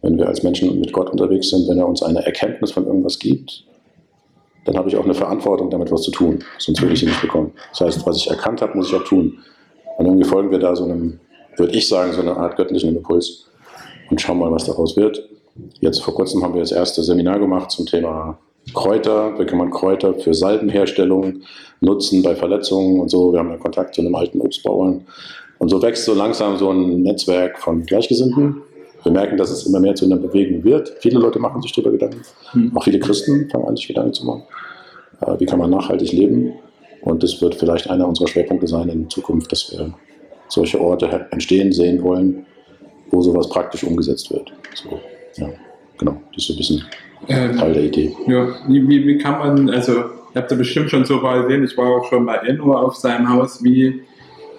[0.02, 3.18] wenn wir als Menschen mit Gott unterwegs sind, wenn er uns eine Erkenntnis von irgendwas
[3.18, 3.64] gibt,
[4.64, 6.44] dann habe ich auch eine Verantwortung, damit was zu tun.
[6.58, 7.52] Sonst würde ich sie nicht bekommen.
[7.70, 9.38] Das heißt, was ich erkannt habe, muss ich auch tun.
[9.96, 11.18] Und irgendwie folgen wir da so einem,
[11.56, 13.46] würde ich sagen, so einer Art göttlichen Impuls
[14.10, 15.26] und schauen mal, was daraus wird.
[15.80, 18.38] Jetzt vor kurzem haben wir das erste Seminar gemacht zum Thema
[18.74, 19.38] Kräuter.
[19.38, 21.42] Wie kann man Kräuter für Salbenherstellung
[21.80, 23.32] nutzen bei Verletzungen und so?
[23.32, 25.02] Wir haben ja Kontakt zu einem alten Obstbauern.
[25.58, 28.62] Und so wächst so langsam so ein Netzwerk von Gleichgesinnten.
[29.02, 30.94] Wir merken, dass es immer mehr zu einer Bewegung wird.
[31.00, 32.20] Viele Leute machen sich darüber Gedanken.
[32.54, 32.76] Mhm.
[32.76, 34.42] Auch viele Christen fangen an, sich Gedanken zu machen.
[35.20, 36.52] Äh, wie kann man nachhaltig leben?
[37.02, 39.94] Und das wird vielleicht einer unserer Schwerpunkte sein in Zukunft, dass wir
[40.48, 42.46] solche Orte entstehen sehen wollen,
[43.10, 44.52] wo sowas praktisch umgesetzt wird.
[44.74, 44.98] So,
[45.36, 45.48] ja,
[45.96, 46.84] genau, das ist so ein bisschen
[47.26, 48.16] ähm, der Idee.
[48.26, 50.04] Ja, wie, wie, wie kann man, also, ihr
[50.36, 53.28] habt ja bestimmt schon so weit gesehen, ich war auch schon bei Enno auf seinem
[53.28, 54.02] Haus, wie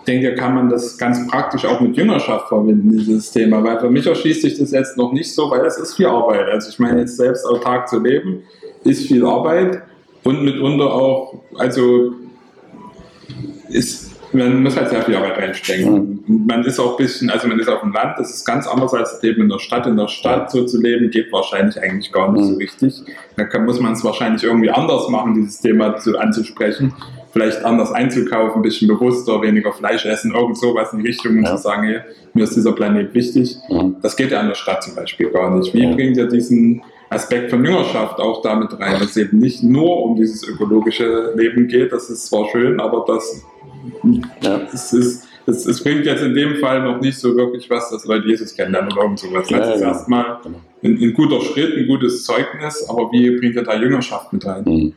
[0.10, 3.64] denke, kann man das ganz praktisch auch mit Jüngerschaft verbinden, dieses Thema.
[3.64, 6.50] Weil für mich erschließt sich das jetzt noch nicht so, weil es ist viel Arbeit.
[6.50, 8.44] Also ich meine, jetzt selbst autark zu leben,
[8.84, 9.84] ist viel Arbeit
[10.24, 12.14] und mitunter auch, also
[13.70, 16.24] ist man muss halt sehr viel Arbeit reinstecken.
[16.26, 16.46] Mhm.
[16.48, 18.94] Man ist auch ein bisschen, also man ist auf dem Land, das ist ganz anders
[18.94, 19.88] als das Leben in der Stadt.
[19.88, 22.52] In der Stadt so zu leben, geht wahrscheinlich eigentlich gar nicht mhm.
[22.52, 23.02] so richtig.
[23.36, 26.94] Da kann, muss man es wahrscheinlich irgendwie anders machen, dieses Thema zu, anzusprechen.
[27.32, 31.44] Vielleicht anders einzukaufen, ein bisschen bewusster, weniger Fleisch essen, irgend sowas in die Richtung und
[31.44, 31.56] ja.
[31.56, 32.00] zu sagen, hey,
[32.34, 33.58] mir ist dieser Planet wichtig.
[33.70, 33.98] Mhm.
[34.02, 35.74] Das geht ja in der Stadt zum Beispiel gar nicht.
[35.74, 35.94] Wie ja.
[35.94, 40.16] bringt ihr diesen Aspekt von Jüngerschaft auch damit rein, dass es eben nicht nur um
[40.16, 43.44] dieses ökologische Leben geht, das ist zwar schön, aber das
[44.42, 44.62] ja.
[44.74, 48.06] Es, ist, es, es, bringt jetzt in dem Fall noch nicht so wirklich was, dass
[48.06, 49.48] Leute Jesus kennenlernen oder irgend sowas.
[49.48, 49.88] Das ja, ist ja.
[49.88, 50.60] erstmal genau.
[50.84, 54.64] ein, ein, guter Schritt, ein gutes Zeugnis, aber wie bringt ihr da Jüngerschaft mit rein?
[54.66, 54.94] Mhm.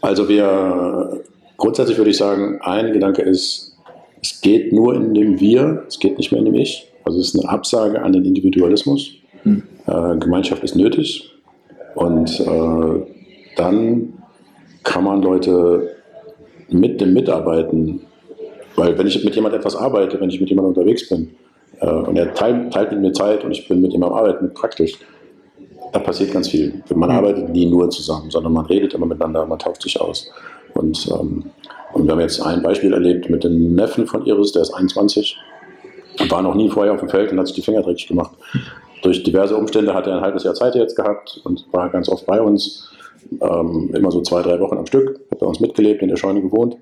[0.00, 1.22] Also wir,
[1.56, 3.76] grundsätzlich würde ich sagen, ein Gedanke ist,
[4.22, 6.86] es geht nur in dem Wir, es geht nicht mehr in dem Ich.
[7.04, 9.12] Also es ist eine Absage an den Individualismus.
[9.44, 9.62] Mhm.
[9.86, 11.32] Äh, Gemeinschaft ist nötig.
[11.94, 13.06] Und äh,
[13.56, 14.12] dann
[14.84, 15.89] kann man Leute
[16.72, 18.00] mit dem Mitarbeiten,
[18.76, 21.30] weil wenn ich mit jemand etwas arbeite, wenn ich mit jemandem unterwegs bin
[21.80, 24.52] äh, und er teilt, teilt, mit mir Zeit und ich bin mit ihm am Arbeiten
[24.54, 24.98] praktisch,
[25.92, 26.82] da passiert ganz viel.
[26.94, 30.30] Man arbeitet nie nur zusammen, sondern man redet immer miteinander, man tauscht sich aus.
[30.74, 31.46] Und, ähm,
[31.92, 35.36] und wir haben jetzt ein Beispiel erlebt mit dem Neffen von Iris, der ist 21,
[36.28, 38.32] war noch nie vorher auf dem Feld und hat sich die Finger dreckig gemacht.
[39.02, 42.26] Durch diverse Umstände hat er ein halbes Jahr Zeit jetzt gehabt und war ganz oft
[42.26, 42.90] bei uns
[43.40, 46.42] ähm, immer so zwei, drei Wochen am Stück, hat bei uns mitgelebt, in der Scheune
[46.42, 46.76] gewohnt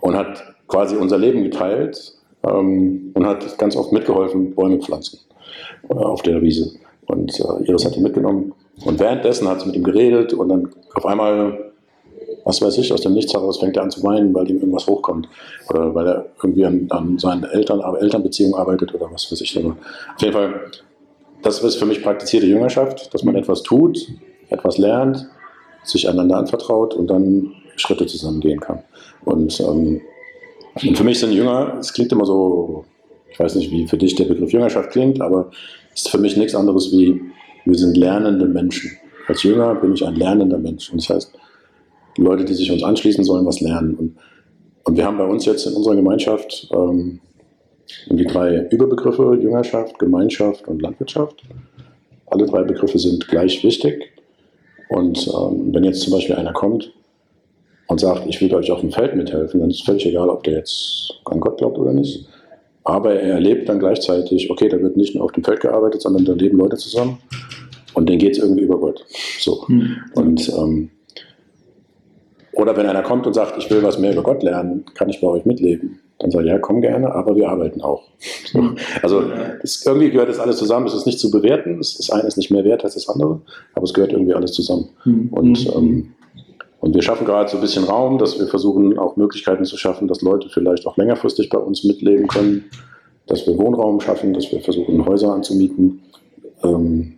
[0.00, 2.14] und hat quasi unser Leben geteilt
[2.46, 5.18] ähm, und hat ganz oft mitgeholfen, Bäume pflanzen
[5.88, 6.72] äh, auf der Wiese.
[7.06, 8.52] Und äh, Iris hat ihn mitgenommen.
[8.84, 11.72] Und währenddessen hat sie mit ihm geredet und dann auf einmal,
[12.44, 14.86] was weiß ich, aus dem Nichts heraus fängt er an zu weinen, weil ihm irgendwas
[14.86, 15.28] hochkommt.
[15.70, 19.56] Oder weil er irgendwie an, an seinen Eltern, Elternbeziehungen arbeitet oder was weiß ich.
[19.58, 19.74] Auf
[20.20, 20.70] jeden Fall,
[21.42, 24.08] das ist für mich praktizierte Jüngerschaft, dass man etwas tut,
[24.48, 25.28] etwas lernt
[25.84, 28.80] sich einander anvertraut und dann Schritte zusammen gehen kann.
[29.24, 30.00] Und, ähm,
[30.82, 32.84] und für mich sind Jünger, es klingt immer so,
[33.30, 35.50] ich weiß nicht, wie für dich der Begriff Jüngerschaft klingt, aber
[35.94, 37.20] es ist für mich nichts anderes wie,
[37.64, 38.92] wir sind lernende Menschen.
[39.26, 40.90] Als Jünger bin ich ein lernender Mensch.
[40.90, 41.32] Und das heißt,
[42.18, 43.94] Leute, die sich uns anschließen, sollen was lernen.
[43.94, 44.16] Und,
[44.84, 47.20] und wir haben bei uns jetzt in unserer Gemeinschaft ähm,
[48.08, 51.42] die drei Überbegriffe, Jüngerschaft, Gemeinschaft und Landwirtschaft.
[52.26, 54.13] Alle drei Begriffe sind gleich wichtig.
[54.88, 56.92] Und ähm, wenn jetzt zum Beispiel einer kommt
[57.88, 60.44] und sagt, ich will euch auf dem Feld mithelfen, dann ist es völlig egal, ob
[60.44, 62.26] der jetzt an Gott glaubt oder nicht.
[62.84, 66.24] Aber er erlebt dann gleichzeitig, okay, da wird nicht nur auf dem Feld gearbeitet, sondern
[66.24, 67.18] da leben Leute zusammen
[67.94, 69.04] und denen geht es irgendwie über Gott.
[69.38, 69.64] So.
[69.68, 69.96] Mhm.
[70.14, 70.90] Und ähm,
[72.52, 75.20] oder wenn einer kommt und sagt, ich will was mehr über Gott lernen, kann ich
[75.20, 76.00] bei euch mitleben.
[76.18, 78.02] Dann sage ich, ja, komm gerne, aber wir arbeiten auch.
[78.46, 78.70] So.
[79.02, 79.24] Also
[79.62, 80.86] es, irgendwie gehört das alles zusammen.
[80.86, 81.78] Es ist nicht zu bewerten.
[81.78, 83.40] Das eine ist nicht mehr wert als das andere,
[83.74, 84.88] aber es gehört irgendwie alles zusammen.
[85.04, 85.28] Mhm.
[85.32, 86.14] Und, ähm,
[86.80, 90.06] und wir schaffen gerade so ein bisschen Raum, dass wir versuchen, auch Möglichkeiten zu schaffen,
[90.06, 92.64] dass Leute vielleicht auch längerfristig bei uns mitleben können,
[93.26, 96.00] dass wir Wohnraum schaffen, dass wir versuchen, Häuser anzumieten,
[96.62, 97.14] ähm,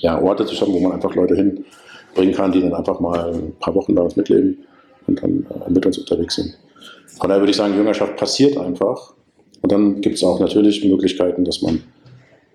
[0.00, 3.52] ja, Orte zu schaffen, wo man einfach Leute hinbringen kann, die dann einfach mal ein
[3.58, 4.58] paar Wochen bei uns mitleben
[5.06, 6.56] und dann äh, mit uns unterwegs sind.
[7.22, 9.14] Von daher würde ich sagen, Jüngerschaft passiert einfach.
[9.60, 11.84] Und dann gibt es auch natürlich Möglichkeiten, dass man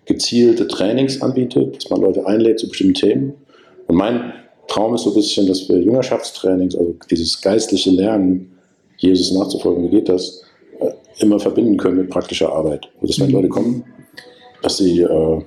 [0.04, 3.34] gezielte Trainings anbietet, dass man Leute einlädt zu bestimmten Themen.
[3.88, 4.34] Und mein
[4.68, 8.58] Traum ist so ein bisschen, dass wir Jüngerschaftstrainings, also dieses geistliche Lernen,
[8.98, 10.44] Jesus nachzufolgen, wie geht das,
[10.82, 12.90] äh, immer verbinden können mit praktischer Arbeit.
[12.96, 13.86] Also dass wenn Leute kommen,
[14.64, 15.42] dass sie äh,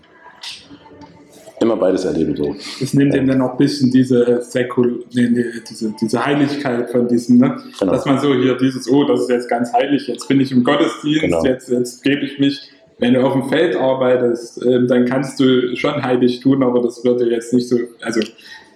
[1.61, 2.35] immer beides erleben.
[2.37, 2.57] So.
[2.81, 3.19] Es nimmt ja.
[3.19, 7.57] eben dann auch ein bisschen diese, Säkul nee, nee, diese, diese Heiligkeit von diesem, ne?
[7.79, 7.93] Genau.
[7.93, 10.65] dass man so hier dieses, oh, das ist jetzt ganz heilig, jetzt bin ich im
[10.65, 11.45] Gottesdienst, genau.
[11.45, 12.71] jetzt, jetzt gebe ich mich.
[12.99, 17.03] Wenn du auf dem Feld arbeitest, äh, dann kannst du schon heilig tun, aber das
[17.03, 18.21] würde jetzt nicht so, also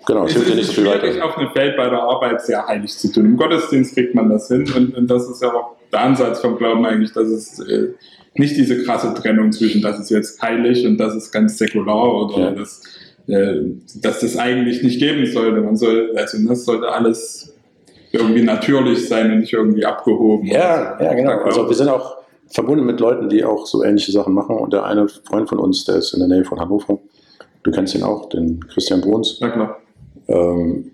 [0.07, 1.25] Genau, es hilft ist nicht so viel weiter.
[1.25, 3.25] auf einem Feld bei der Arbeit sehr heilig zu tun.
[3.25, 6.57] Im Gottesdienst kriegt man das hin und, und das ist ja auch der Ansatz vom
[6.59, 7.89] Glauben eigentlich, dass es äh,
[8.37, 12.39] nicht diese krasse Trennung zwischen, das ist jetzt heilig und das ist ganz säkular oder
[12.39, 12.51] Ja.
[12.51, 12.83] das,
[13.29, 13.61] äh,
[14.03, 15.61] dass das eigentlich nicht geben sollte.
[15.61, 17.55] Man soll, also das sollte alles
[18.13, 20.47] irgendwie natürlich sein und nicht irgendwie abgehoben.
[20.47, 21.39] Ja, ja, genau.
[21.43, 22.17] Also wir sind auch
[22.49, 24.57] verbunden mit Leuten, die auch so ähnliche Sachen machen.
[24.57, 26.99] Und der eine Freund von uns, der ist in der Nähe von Hannover.
[27.63, 29.39] Du kennst ihn auch, den Christian Bruns.
[29.41, 29.79] ja, klar.
[30.29, 30.91] Ähm,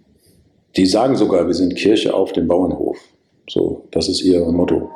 [0.76, 2.98] die sagen sogar, wir sind Kirche auf dem Bauernhof.
[3.48, 4.90] So, das ist ihr Motto.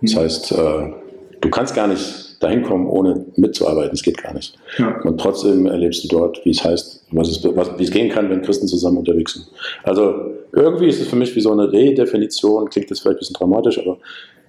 [0.00, 0.18] Das Mhm.
[0.18, 0.92] heißt, äh,
[1.40, 3.92] du kannst gar nicht dahin kommen, ohne mitzuarbeiten.
[3.94, 4.54] Es geht gar nicht.
[4.78, 5.00] Ja.
[5.02, 8.28] Und trotzdem erlebst du dort, wie es heißt, was es, was, wie es gehen kann,
[8.28, 9.46] wenn Christen zusammen unterwegs sind.
[9.82, 10.14] Also
[10.52, 13.78] irgendwie ist es für mich wie so eine Redefinition, klingt jetzt vielleicht ein bisschen dramatisch,
[13.78, 13.98] aber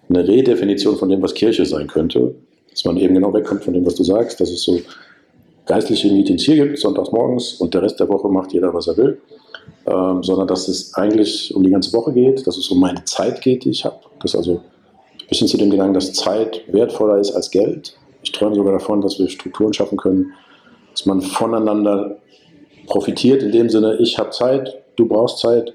[0.09, 2.35] eine Redefinition von dem, was Kirche sein könnte.
[2.71, 4.81] Dass man eben genau wegkommt von dem, was du sagst, dass es so
[5.65, 8.97] geistliche Meetings hier gibt, sonntags morgens und der Rest der Woche macht jeder, was er
[8.97, 9.17] will.
[9.87, 13.41] Ähm, sondern dass es eigentlich um die ganze Woche geht, dass es um meine Zeit
[13.41, 13.99] geht, die ich habe.
[14.19, 17.95] Dass also ein bisschen zu dem Gedanken, dass Zeit wertvoller ist als Geld.
[18.23, 20.33] Ich träume sogar davon, dass wir Strukturen schaffen können,
[20.91, 22.17] dass man voneinander
[22.87, 25.73] profitiert in dem Sinne, ich habe Zeit, du brauchst Zeit,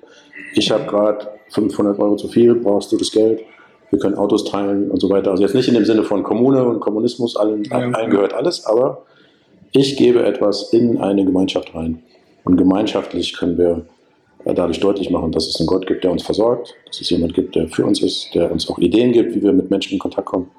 [0.55, 3.41] ich habe gerade 500 Euro zu viel, brauchst du das Geld,
[3.91, 5.31] wir können Autos teilen und so weiter.
[5.31, 9.03] Also jetzt nicht in dem Sinne von Kommune und Kommunismus, allen, allen gehört alles, aber
[9.73, 12.03] ich gebe etwas in eine Gemeinschaft rein.
[12.45, 13.87] Und gemeinschaftlich können wir
[14.45, 17.35] äh, dadurch deutlich machen, dass es einen Gott gibt, der uns versorgt, dass es jemand
[17.35, 19.99] gibt, der für uns ist, der uns auch Ideen gibt, wie wir mit Menschen in
[19.99, 20.51] Kontakt kommen.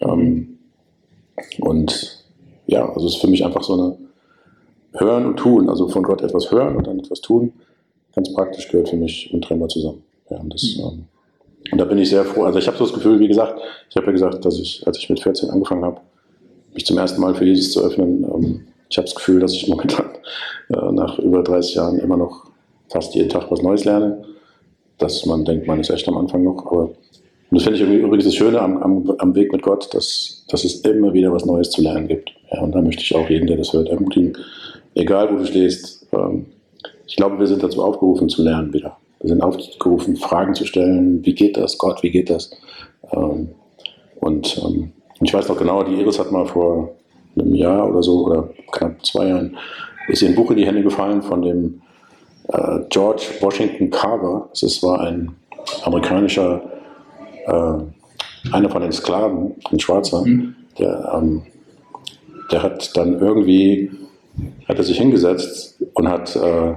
[0.00, 0.58] Ähm,
[1.60, 2.24] und
[2.66, 3.98] ja, also es ist für mich einfach so eine
[4.94, 7.52] Hören und Tun, also von Gott etwas hören und dann etwas tun,
[8.14, 10.02] ganz praktisch gehört für mich untrennbar zusammen.
[10.30, 11.04] Ja, und, das, ähm,
[11.70, 12.44] und da bin ich sehr froh.
[12.44, 13.60] Also ich habe so das Gefühl, wie gesagt,
[13.90, 16.00] ich habe ja gesagt, dass ich, als ich mit 14 angefangen habe,
[16.74, 19.68] mich zum ersten Mal für Jesus zu öffnen, ähm, ich habe das Gefühl, dass ich
[19.68, 20.06] momentan
[20.70, 22.46] äh, nach über 30 Jahren immer noch
[22.88, 24.24] fast jeden Tag was Neues lerne.
[24.98, 26.90] Dass man denkt, man ist echt am Anfang noch, aber
[27.50, 30.80] das finde ich übrigens das Schöne am, am, am Weg mit Gott, dass, dass es
[30.80, 32.30] immer wieder was Neues zu lernen gibt.
[32.52, 34.36] Ja, und da möchte ich auch jeden, der das hört, ermutigen,
[34.94, 36.06] egal wo du stehst.
[36.12, 36.46] Ähm,
[37.06, 38.98] ich glaube, wir sind dazu aufgerufen zu lernen wieder.
[39.20, 41.24] Wir sind aufgerufen, Fragen zu stellen.
[41.24, 41.78] Wie geht das?
[41.78, 42.50] Gott, wie geht das?
[43.12, 43.48] Ähm,
[44.20, 46.97] und ähm, ich weiß noch genau, die Iris hat mal vor
[47.40, 49.56] einem Jahr oder so oder knapp zwei Jahren
[50.08, 51.80] ist ihr ein Buch in die Hände gefallen von dem
[52.48, 54.48] äh, George Washington Carver.
[54.58, 55.34] Das war ein
[55.84, 56.62] amerikanischer,
[57.46, 60.54] äh, einer von den Sklaven, ein Schwarzer, Mhm.
[60.78, 61.42] der, ähm,
[62.50, 63.90] der hat dann irgendwie,
[64.66, 66.74] hat er sich hingesetzt und hat, äh,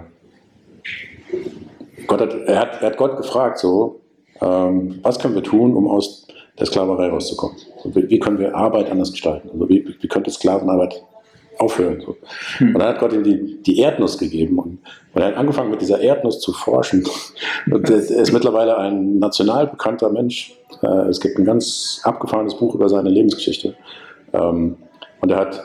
[2.08, 4.02] Gott hat, er hat, er hat Gott gefragt so,
[4.42, 6.28] ähm, was können wir tun, um aus
[6.62, 7.58] der Sklaverei rauszukommen?
[7.78, 9.50] Also wie, wie können wir Arbeit anders gestalten?
[9.52, 11.04] Also wie, wie könnte Sklavenarbeit
[11.58, 12.02] aufhören?
[12.02, 12.16] So.
[12.60, 14.80] Und dann hat Gott ihm die, die Erdnuss gegeben und,
[15.14, 17.06] und er hat angefangen mit dieser Erdnuss zu forschen.
[17.70, 20.56] Und er er ist mittlerweile ein national bekannter Mensch.
[20.82, 23.76] Äh, es gibt ein ganz abgefahrenes Buch über seine Lebensgeschichte.
[24.34, 24.78] Ähm,
[25.20, 25.64] und er hat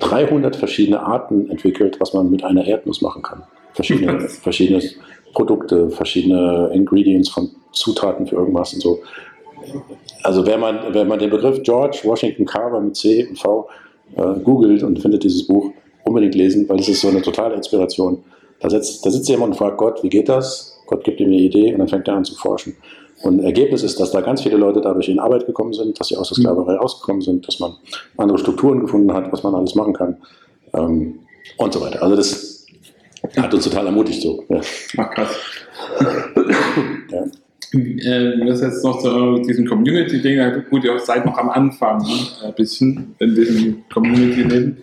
[0.00, 3.42] 300 verschiedene Arten entwickelt, was man mit einer Erdnuss machen kann.
[3.74, 4.82] Verschiedene, verschiedene
[5.32, 9.00] Produkte, verschiedene Ingredients von Zutaten für irgendwas und so.
[10.22, 13.68] Also wenn man, wenn man den Begriff George Washington Carver mit C und V
[14.16, 15.72] äh, googelt und findet dieses Buch,
[16.04, 18.22] unbedingt lesen, weil es ist so eine totale Inspiration.
[18.60, 20.78] Da sitzt, da sitzt jemand und fragt Gott, wie geht das?
[20.86, 22.76] Gott gibt ihm eine Idee und dann fängt er an zu forschen.
[23.22, 26.16] Und Ergebnis ist, dass da ganz viele Leute dadurch in Arbeit gekommen sind, dass sie
[26.16, 27.76] aus der Sklaverei rausgekommen sind, dass man
[28.16, 30.16] andere Strukturen gefunden hat, was man alles machen kann
[30.74, 31.20] ähm,
[31.56, 32.02] und so weiter.
[32.02, 32.66] Also das
[33.36, 34.42] hat uns total ermutigt so.
[34.48, 34.60] Ja.
[34.98, 35.36] Ach, krass.
[37.10, 37.24] Ja.
[37.74, 40.64] Äh, das jetzt noch zu diesem Community-Ding.
[40.68, 42.46] Gut, ihr seid noch am Anfang, ne?
[42.46, 44.76] ein bisschen in diesem Community-Leben.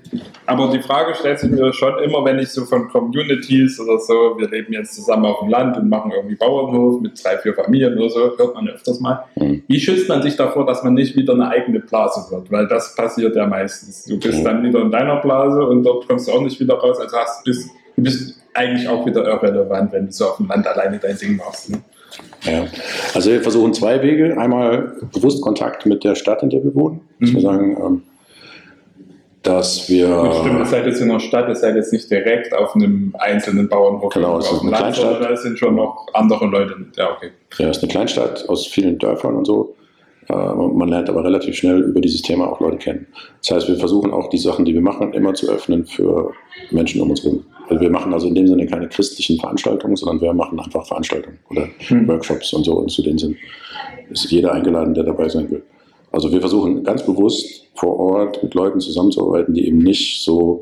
[0.47, 4.35] Aber die Frage stellt sich mir schon immer, wenn ich so von Communities oder so,
[4.39, 7.95] wir leben jetzt zusammen auf dem Land und machen irgendwie Bauernhof mit drei, vier Familien
[7.97, 9.23] oder so, hört man öfters mal.
[9.35, 9.61] Mhm.
[9.67, 12.51] Wie schützt man sich davor, dass man nicht wieder eine eigene Blase wird?
[12.51, 14.05] Weil das passiert ja meistens.
[14.05, 14.43] Du bist Mhm.
[14.43, 16.97] dann wieder in deiner Blase und dort kommst du auch nicht wieder raus.
[16.99, 20.65] Also hast, bist, du bist eigentlich auch wieder irrelevant, wenn du so auf dem Land
[20.65, 21.69] alleine dein Ding machst.
[21.69, 21.77] Ne?
[22.43, 22.65] Ja.
[23.13, 24.37] Also wir versuchen zwei Wege.
[24.37, 27.01] Einmal bewusst Kontakt mit der Stadt, in der wir wohnen.
[27.19, 27.35] Dass Mhm.
[27.35, 28.01] wir sagen, ähm,
[29.43, 30.07] dass wir...
[30.07, 33.13] Gut, stimmt, ihr seid jetzt in der Stadt, ihr seid jetzt nicht direkt auf einem
[33.17, 35.21] einzelnen Bauernhof Genau, es ist eine Land, Kleinstadt.
[35.23, 36.75] da sind schon noch andere Leute.
[36.97, 37.29] Ja, okay.
[37.57, 39.75] Ja, es ist eine Kleinstadt aus vielen Dörfern und so.
[40.29, 43.07] Äh, Man lernt aber relativ schnell über dieses Thema auch Leute kennen.
[43.41, 46.31] Das heißt, wir versuchen auch die Sachen, die wir machen, immer zu öffnen für
[46.71, 47.43] Menschen um uns herum.
[47.67, 51.37] Also wir machen also in dem Sinne keine christlichen Veranstaltungen, sondern wir machen einfach Veranstaltungen
[51.49, 52.07] oder Hm.
[52.07, 52.73] Workshops und so.
[52.73, 53.37] Und zu denen sind,
[54.09, 55.63] ist jeder eingeladen, der dabei sein will.
[56.11, 60.61] Also wir versuchen ganz bewusst vor Ort mit Leuten zusammenzuarbeiten, die eben nicht so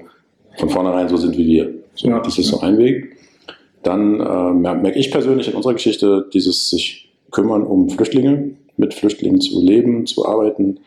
[0.57, 1.73] von vornherein so sind wie wir.
[1.95, 2.19] So, Ja.
[2.19, 3.15] das ist so ein Weg.
[3.83, 9.41] Dann äh, merke ich persönlich in unserer Geschichte dieses sich kümmern um Flüchtlinge, mit Flüchtlingen
[9.41, 10.79] zu leben, zu arbeiten,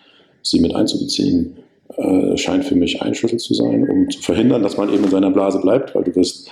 [0.43, 1.57] sie mit einzubeziehen,
[1.97, 5.11] äh, scheint für mich ein Schlüssel zu sein, um zu verhindern, dass man eben in
[5.11, 6.51] seiner Blase bleibt, weil du wirst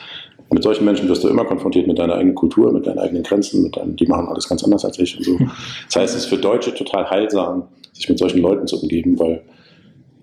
[0.50, 3.62] mit solchen Menschen wirst du immer konfrontiert mit deiner eigenen Kultur, mit deinen eigenen Grenzen,
[3.62, 5.38] mit deinen, die machen alles ganz anders als ich und so.
[5.86, 9.42] Das heißt, es ist für Deutsche total heilsam, sich mit solchen Leuten zu umgeben, weil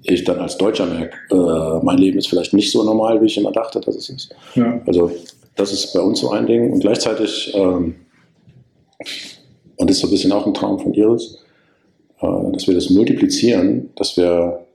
[0.02, 3.38] ich dann als Deutscher merke, äh, mein Leben ist vielleicht nicht so normal, wie ich
[3.38, 4.36] immer dachte, dass es ist.
[4.56, 4.82] Ja.
[4.86, 5.12] Also
[5.56, 6.72] das ist bei uns so ein Ding.
[6.72, 7.96] Und gleichzeitig, ähm,
[9.78, 11.40] und das ist so ein bisschen auch ein Traum von Iris,
[12.22, 14.66] äh, dass wir das multiplizieren, dass wir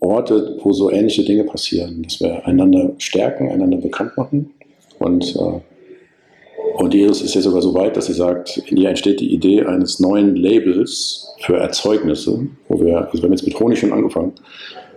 [0.00, 4.50] Orte, wo so ähnliche Dinge passieren, dass wir einander stärken, einander bekannt machen.
[4.98, 9.20] Und, äh, und Iris ist ja sogar so weit, dass sie sagt, in ihr entsteht
[9.20, 13.78] die Idee eines neuen Labels für Erzeugnisse, wo wir, also wir haben jetzt mit Honig
[13.78, 14.32] schon angefangen.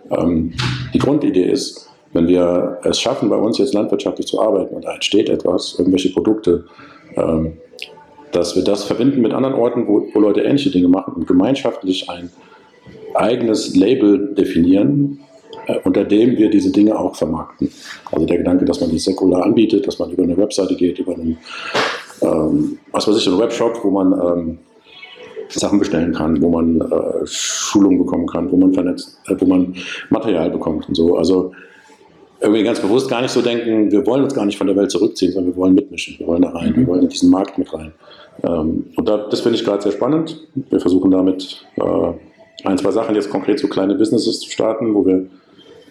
[0.09, 0.53] Ähm,
[0.93, 4.93] die Grundidee ist, wenn wir es schaffen, bei uns jetzt landwirtschaftlich zu arbeiten und da
[4.93, 6.65] entsteht etwas, irgendwelche Produkte,
[7.15, 7.57] ähm,
[8.33, 12.09] dass wir das verbinden mit anderen Orten, wo, wo Leute ähnliche Dinge machen und gemeinschaftlich
[12.09, 12.29] ein
[13.13, 15.19] eigenes Label definieren,
[15.67, 17.69] äh, unter dem wir diese Dinge auch vermarkten.
[18.11, 21.13] Also der Gedanke, dass man die säkular anbietet, dass man über eine Webseite geht, über
[21.13, 21.37] einen,
[22.21, 24.59] ähm, was weiß ich, einen Webshop, wo man ähm,
[25.49, 29.75] Sachen bestellen kann, wo man äh, Schulungen bekommen kann, wo man vernetzt, äh, wo man
[30.09, 31.17] Material bekommt und so.
[31.17, 31.51] Also
[32.41, 34.91] irgendwie ganz bewusst gar nicht so denken, wir wollen uns gar nicht von der Welt
[34.91, 37.73] zurückziehen, sondern wir wollen mitmischen, wir wollen da rein, wir wollen in diesen Markt mit
[37.73, 37.93] rein.
[38.41, 40.41] Ähm, und da, das finde ich gerade sehr spannend.
[40.55, 42.13] Wir versuchen damit äh,
[42.63, 45.27] ein, zwei Sachen jetzt konkret so kleine Businesses zu starten, wo wir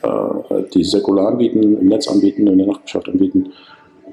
[0.03, 3.53] äh, die säkular anbieten, im Netz anbieten, in der Nachbarschaft anbieten.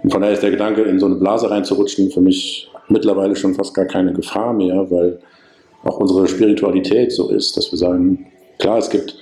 [0.04, 3.56] Und von daher ist der Gedanke, in so eine Blase reinzurutschen, für mich mittlerweile schon
[3.56, 5.20] fast gar keine Gefahr mehr, weil
[5.84, 9.16] auch unsere Spiritualität so ist, dass wir sagen, klar, es gibt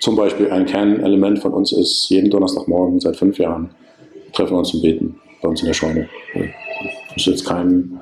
[0.00, 3.70] zum Beispiel ein Kernelement von uns ist, jeden Donnerstagmorgen seit fünf Jahren
[4.32, 6.08] treffen wir uns zum Beten bei uns in der Scheune.
[6.34, 8.00] Das ist jetzt kein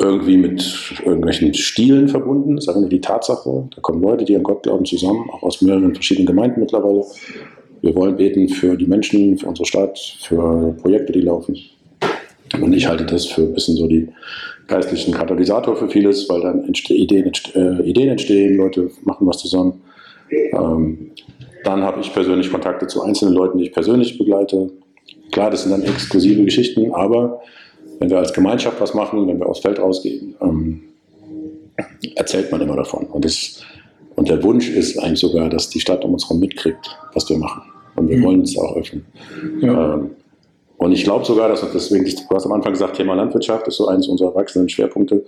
[0.00, 2.56] irgendwie mit irgendwelchen Stilen verbunden.
[2.56, 3.68] Das ist einfach die Tatsache.
[3.74, 7.04] Da kommen Leute, die an Gott glauben, zusammen, auch aus mehreren verschiedenen Gemeinden mittlerweile.
[7.82, 11.56] Wir wollen beten für die Menschen, für unsere Stadt, für Projekte, die laufen.
[12.60, 14.08] Und ich halte das für ein bisschen so die
[14.66, 19.38] geistlichen Katalysator für vieles, weil dann entste Ideen, entste äh, Ideen, entstehen, Leute machen was
[19.38, 19.82] zusammen.
[20.30, 21.10] Ähm,
[21.64, 24.70] dann habe ich persönlich Kontakte zu einzelnen Leuten, die ich persönlich begleite.
[25.30, 27.40] Klar, das sind dann exklusive Geschichten, aber
[28.00, 30.82] wenn wir als Gemeinschaft was machen, wenn wir aufs Feld rausgehen, ähm,
[32.16, 33.06] erzählt man immer davon.
[33.06, 33.60] Und, das,
[34.16, 37.38] und der Wunsch ist eigentlich sogar, dass die Stadt um uns herum mitkriegt, was wir
[37.38, 37.62] machen.
[37.96, 38.24] Und wir mhm.
[38.24, 39.04] wollen uns auch öffnen.
[39.60, 39.94] Ja.
[39.94, 40.10] Ähm,
[40.78, 43.88] und ich glaube sogar, dass deswegen, du hast am Anfang gesagt, Thema Landwirtschaft ist so
[43.88, 45.22] eines unserer wachsenden Schwerpunkte.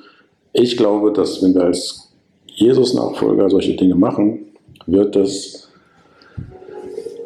[0.54, 2.10] Ich glaube, dass wenn wir als
[2.46, 4.46] Jesus-Nachfolger solche Dinge machen,
[4.86, 5.68] wird das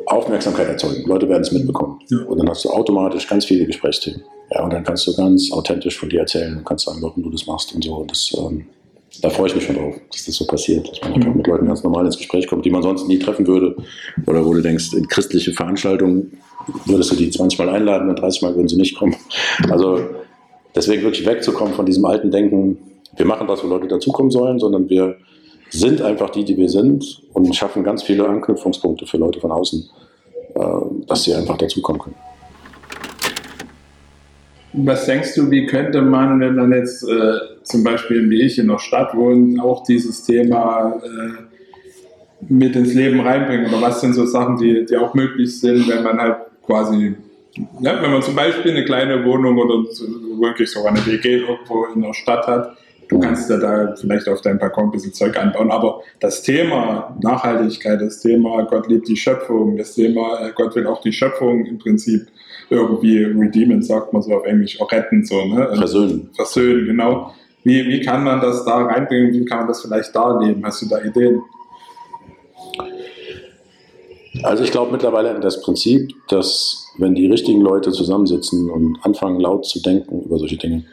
[0.07, 1.05] Aufmerksamkeit erzeugen.
[1.07, 2.01] Leute werden es mitbekommen.
[2.09, 2.19] Ja.
[2.25, 4.23] Und dann hast du automatisch ganz viele Gesprächsthemen.
[4.51, 7.31] Ja, und dann kannst du ganz authentisch von dir erzählen und kannst sagen, warum du
[7.31, 7.95] das machst und so.
[7.97, 8.67] Und das, ähm,
[9.23, 11.37] da freue ich mich schon drauf, dass das so passiert, dass man einfach mhm.
[11.39, 13.77] mit Leuten ganz normal ins Gespräch kommt, die man sonst nie treffen würde.
[14.27, 16.39] Oder wo du denkst, in christliche Veranstaltungen
[16.85, 19.17] würdest du die 20 Mal einladen und 30 Mal würden sie nicht kommen.
[19.71, 20.01] Also
[20.75, 22.79] deswegen wirklich wegzukommen von diesem alten Denken,
[23.17, 25.17] wir machen was, wo Leute dazukommen sollen, sondern wir
[25.71, 29.89] sind einfach die, die wir sind und schaffen ganz viele Anknüpfungspunkte für Leute von außen,
[30.55, 30.61] äh,
[31.07, 32.17] dass sie einfach dazukommen können.
[34.79, 38.69] Was denkst du, wie könnte man, wenn man jetzt äh, zum Beispiel wie ich in
[38.69, 43.67] der Stadt wohnt, auch dieses Thema äh, mit ins Leben reinbringen?
[43.67, 47.15] Oder was sind so Sachen, die, die auch möglich sind, wenn man halt quasi,
[47.81, 49.75] ja, wenn man zum Beispiel eine kleine Wohnung oder
[50.41, 52.77] wirklich sogar eine WG irgendwo in der Stadt hat,
[53.09, 57.17] Du kannst ja da vielleicht auf deinem Balkon ein bisschen Zeug anbauen, aber das Thema
[57.23, 61.65] Nachhaltigkeit, das Thema Gott liebt die Schöpfung, das Thema äh, Gott will auch die Schöpfung
[61.67, 62.27] im Prinzip
[62.71, 65.69] irgendwie redeemen, sagt man so auf Englisch, auch retten, so, ne?
[65.77, 66.31] Versöhnen.
[66.35, 67.33] Versöhnen, genau.
[67.65, 69.33] Wie, wie kann man das da reinbringen?
[69.33, 70.65] Wie kann man das vielleicht darleben?
[70.65, 71.43] Hast du da Ideen?
[74.43, 79.41] Also ich glaube mittlerweile an das Prinzip, dass wenn die richtigen Leute zusammensitzen und anfangen
[79.41, 80.85] laut zu denken über solche Dinge,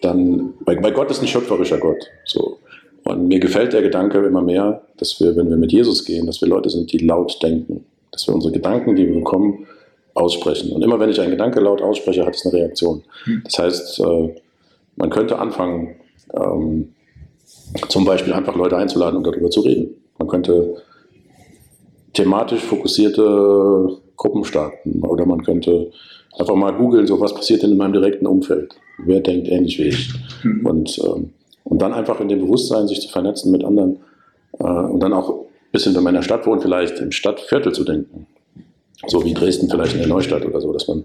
[0.00, 2.10] dann, weil, weil Gott ist ein schöpferischer Gott.
[2.24, 2.58] So.
[3.04, 6.40] Und mir gefällt der Gedanke immer mehr, dass wir, wenn wir mit Jesus gehen, dass
[6.40, 7.84] wir Leute sind, die laut denken.
[8.10, 9.66] Dass wir unsere Gedanken, die wir bekommen,
[10.14, 10.72] aussprechen.
[10.72, 13.02] Und immer wenn ich einen Gedanke laut ausspreche, hat es eine Reaktion.
[13.24, 13.42] Hm.
[13.44, 14.34] Das heißt, äh,
[14.96, 15.96] man könnte anfangen,
[16.32, 16.94] ähm,
[17.88, 19.94] zum Beispiel einfach Leute einzuladen, um darüber zu reden.
[20.18, 20.76] Man könnte
[22.12, 25.90] thematisch fokussierte Gruppen starten oder man könnte
[26.38, 28.74] einfach mal googeln, so was passiert denn in meinem direkten Umfeld?
[28.98, 30.12] Wer denkt ähnlich wie ich?
[30.42, 30.66] Mhm.
[30.66, 31.30] Und, ähm,
[31.64, 33.98] und dann einfach in dem Bewusstsein, sich zu vernetzen mit anderen
[34.58, 37.72] äh, und dann auch ein bisschen, wenn man in der Stadt wohnt, vielleicht im Stadtviertel
[37.72, 38.26] zu denken.
[39.06, 41.04] So wie Dresden vielleicht in der Neustadt oder so, dass man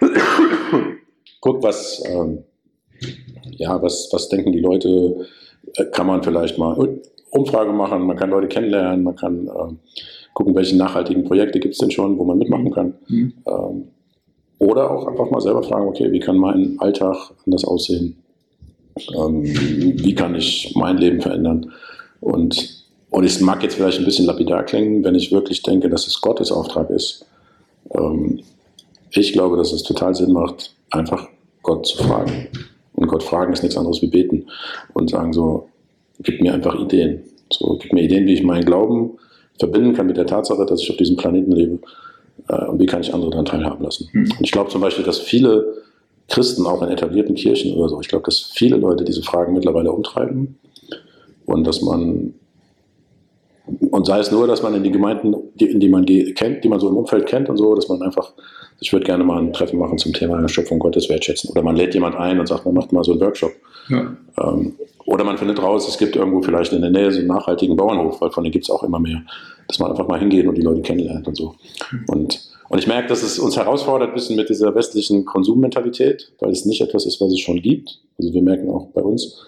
[1.40, 2.44] guckt, was, ähm,
[3.56, 5.26] ja, was, was denken die Leute,
[5.76, 6.98] äh, kann man vielleicht mal
[7.30, 9.74] Umfrage machen, man kann Leute kennenlernen, man kann äh,
[10.34, 12.94] gucken, welche nachhaltigen Projekte gibt es denn schon, wo man mitmachen kann.
[13.08, 13.32] Mhm.
[13.46, 13.88] Ähm,
[14.58, 18.16] oder auch einfach mal selber fragen, okay, wie kann mein Alltag anders aussehen?
[19.16, 21.72] Ähm, wie kann ich mein Leben verändern?
[22.20, 22.77] Und,
[23.10, 26.20] und es mag jetzt vielleicht ein bisschen lapidar klingen, wenn ich wirklich denke, dass es
[26.20, 27.24] Gottes Auftrag ist.
[27.94, 28.40] Ähm,
[29.10, 31.28] ich glaube, dass es total Sinn macht, einfach
[31.62, 32.48] Gott zu fragen.
[32.94, 34.46] Und Gott fragen ist nichts anderes wie beten
[34.92, 35.68] und sagen so,
[36.20, 37.22] gib mir einfach Ideen.
[37.50, 39.12] So, gib mir Ideen, wie ich meinen Glauben
[39.58, 41.78] verbinden kann mit der Tatsache, dass ich auf diesem Planeten lebe.
[42.48, 44.08] Äh, und wie kann ich andere daran teilhaben lassen?
[44.12, 44.32] Mhm.
[44.38, 45.82] Und ich glaube zum Beispiel, dass viele
[46.28, 49.92] Christen, auch in etablierten Kirchen oder so, ich glaube, dass viele Leute diese Fragen mittlerweile
[49.92, 50.58] umtreiben
[51.46, 52.34] und dass man
[53.90, 56.68] und sei es nur, dass man in die Gemeinden, die, in die man kennt, die
[56.68, 58.32] man so im Umfeld kennt und so, dass man einfach,
[58.80, 61.50] ich würde gerne mal ein Treffen machen zum Thema Schöpfung Gottes wertschätzen.
[61.50, 63.52] Oder man lädt jemand ein und sagt, man macht mal so einen Workshop.
[63.88, 64.16] Ja.
[64.40, 64.74] Ähm,
[65.06, 68.20] oder man findet raus, es gibt irgendwo vielleicht in der Nähe so einen nachhaltigen Bauernhof,
[68.20, 69.22] weil von denen gibt es auch immer mehr.
[69.66, 71.54] Dass man einfach mal hingeht und die Leute kennenlernt und so.
[72.08, 76.50] Und, und ich merke, dass es uns herausfordert, ein bisschen mit dieser westlichen Konsummentalität, weil
[76.50, 78.00] es nicht etwas ist, was es schon gibt.
[78.18, 79.42] Also wir merken auch bei uns,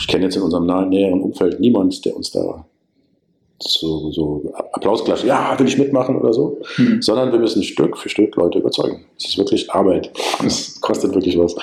[0.00, 2.64] ich kenne jetzt in unserem nahen, näheren Umfeld niemand, der uns da
[3.60, 7.00] so, so Applaus klatscht, ja, will ich mitmachen oder so, mhm.
[7.00, 9.04] sondern wir müssen Stück für Stück Leute überzeugen.
[9.16, 10.10] Es ist wirklich Arbeit.
[10.44, 11.54] Es kostet wirklich was.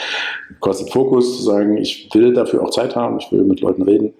[0.60, 4.14] Kostet Fokus zu sagen, ich will dafür auch Zeit haben, ich will mit Leuten reden.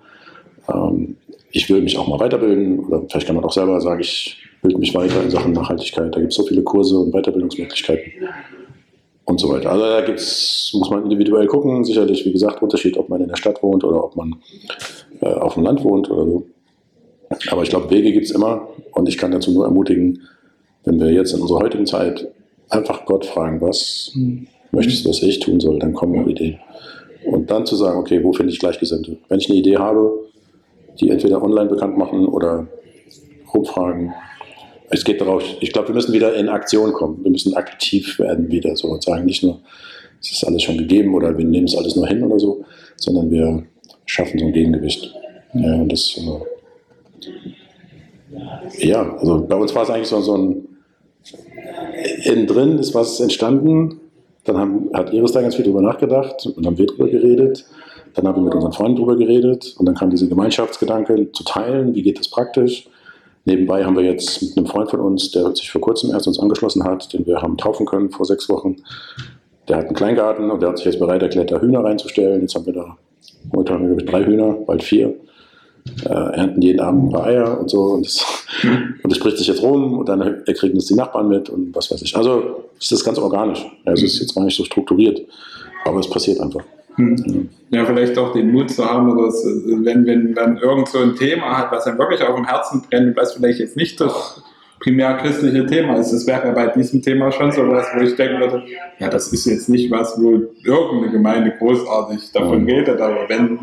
[0.72, 1.16] Ähm,
[1.52, 4.78] ich will mich auch mal weiterbilden oder vielleicht kann man auch selber sagen, ich bilde
[4.78, 6.14] mich weiter in Sachen Nachhaltigkeit.
[6.14, 8.12] Da gibt es so viele Kurse und Weiterbildungsmöglichkeiten
[9.32, 9.72] und so weiter.
[9.72, 11.86] Also da gibt's, muss man individuell gucken.
[11.86, 14.36] Sicherlich, wie gesagt, Unterschied, ob man in der Stadt wohnt oder ob man
[15.22, 16.44] äh, auf dem Land wohnt oder so.
[17.50, 20.22] Aber ich glaube, Wege gibt es immer und ich kann dazu nur ermutigen,
[20.84, 22.28] wenn wir jetzt in unserer heutigen Zeit
[22.70, 24.48] einfach Gott fragen, was mhm.
[24.72, 26.60] möchtest du, was ich tun soll, dann kommen auch Ideen.
[27.26, 29.18] Und dann zu sagen, okay, wo finde ich Gleichgesinnte?
[29.30, 30.12] Wenn ich eine Idee habe,
[31.00, 32.68] die entweder online bekannt machen oder
[33.54, 34.12] rumfragen,
[34.92, 37.24] es geht darauf, ich glaube, wir müssen wieder in Aktion kommen.
[37.24, 39.60] Wir müssen aktiv werden wieder so und sagen, nicht nur,
[40.22, 42.64] es ist alles schon gegeben oder wir nehmen es alles nur hin oder so,
[42.98, 43.64] sondern wir
[44.06, 45.14] schaffen so ein Gegengewicht.
[45.54, 46.22] Ja, und das, äh,
[48.88, 50.68] ja, also bei uns war es eigentlich so, so ein,
[52.24, 54.00] innen drin ist was entstanden,
[54.44, 57.66] dann haben, hat Iris da ganz viel drüber nachgedacht und haben wir drüber geredet.
[58.14, 61.96] Dann haben wir mit unseren Freunden drüber geredet und dann kam dieser Gemeinschaftsgedanke zu teilen,
[61.96, 62.90] wie geht das praktisch.
[63.46, 66.40] Nebenbei haben wir jetzt mit einem Freund von uns, der sich vor kurzem erst uns
[66.40, 68.78] angeschlossen hat, den wir haben taufen können vor sechs Wochen.
[69.68, 72.42] Der hat einen Kleingarten und der hat sich jetzt bereit erklärt, da Hühner reinzustellen.
[72.42, 72.98] Jetzt haben wir da,
[73.56, 75.16] heute haben wir glaube ich drei Hühner, bald vier.
[76.06, 77.82] Äh, ernten jeden Abend ein paar Eier und so.
[77.82, 78.24] Und das,
[78.64, 81.90] und das spricht sich jetzt rum und dann kriegen das die Nachbarn mit und was
[81.90, 82.16] weiß ich.
[82.16, 83.66] Also es ist ganz organisch.
[83.86, 85.22] Also es ist jetzt gar nicht so strukturiert,
[85.86, 86.64] aber es passiert einfach.
[87.08, 87.50] Hm.
[87.70, 91.58] Ja, vielleicht auch den Mut zu haben, dass, wenn, wenn man irgend so ein Thema
[91.58, 94.44] hat, was einem wirklich auf dem Herzen brennt, was vielleicht jetzt nicht das
[94.82, 96.12] primär christliche Thema ist.
[96.12, 98.64] Das wäre bei diesem Thema schon so was, wo ich denken würde,
[99.00, 103.60] ja, das ist jetzt nicht was, wo irgendeine Gemeinde großartig davon redet, aber wenn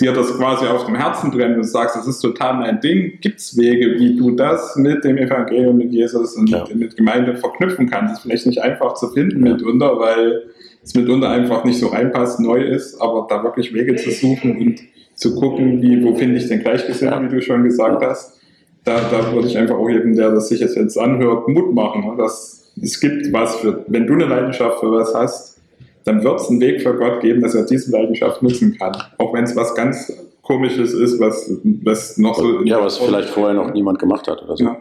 [0.00, 3.38] dir das quasi auf dem Herzen brennt und sagst, das ist total mein Ding, gibt
[3.38, 6.64] es Wege, wie du das mit dem Evangelium, mit Jesus und ja.
[6.74, 8.10] mit Gemeinde verknüpfen kannst.
[8.10, 10.42] Das ist vielleicht nicht einfach zu finden mitunter, weil
[10.82, 14.80] es mitunter einfach nicht so reinpasst, neu ist, aber da wirklich Wege zu suchen und
[15.14, 18.40] zu gucken, wie, wo finde ich den Gleichgesinnten, wie du schon gesagt hast,
[18.84, 22.02] da, da würde ich einfach auch jedem, der das sich jetzt, jetzt anhört, Mut machen,
[22.02, 22.16] ne?
[22.16, 25.60] dass es gibt was für, wenn du eine Leidenschaft für was hast,
[26.04, 28.96] dann wird es einen Weg für Gott geben, dass er diese Leidenschaft nutzen kann.
[29.18, 30.12] Auch wenn es was ganz
[30.42, 31.52] Komisches ist, was,
[31.84, 32.64] was noch so.
[32.64, 34.64] Ja, was vielleicht vorher noch niemand gemacht hat oder so.
[34.64, 34.76] Ja.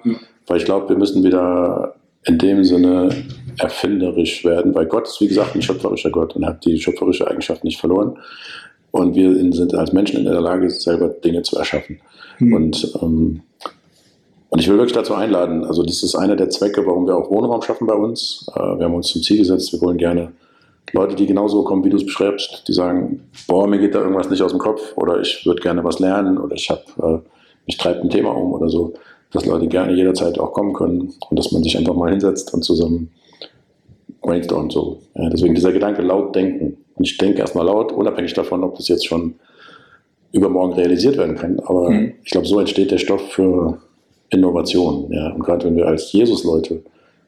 [0.48, 1.94] Weil ich glaube, wir müssen wieder
[2.26, 3.10] in dem Sinne
[3.62, 7.64] erfinderisch werden, weil Gott ist, wie gesagt, ein schöpferischer Gott und hat die schöpferische Eigenschaft
[7.64, 8.18] nicht verloren.
[8.92, 12.00] Und wir sind als Menschen in der Lage, selber Dinge zu erschaffen.
[12.40, 12.54] Mhm.
[12.54, 13.42] Und, ähm,
[14.50, 17.30] und ich will wirklich dazu einladen, also das ist einer der Zwecke, warum wir auch
[17.30, 18.46] Wohnraum schaffen bei uns.
[18.54, 20.34] Äh, wir haben uns zum Ziel gesetzt, wir wollen gerne
[20.94, 24.30] Leute, die genauso kommen, wie du es beschreibst, die sagen, boah, mir geht da irgendwas
[24.30, 27.30] nicht aus dem Kopf oder ich würde gerne was lernen oder ich habe, äh,
[27.66, 28.94] mich treibt ein Thema um oder so
[29.32, 32.64] dass Leute gerne jederzeit auch kommen können und dass man sich einfach mal hinsetzt und
[32.64, 33.12] zusammen
[34.22, 34.72] brainstormt.
[34.72, 35.00] So.
[35.16, 36.78] Ja, deswegen dieser Gedanke, laut denken.
[36.96, 39.36] Und ich denke erstmal laut, unabhängig davon, ob das jetzt schon
[40.32, 41.60] übermorgen realisiert werden kann.
[41.62, 42.14] Aber mhm.
[42.24, 43.80] ich glaube, so entsteht der Stoff für
[44.30, 45.12] Innovation.
[45.12, 45.32] Ja.
[45.34, 46.84] Und gerade wenn wir als Jesus-Leute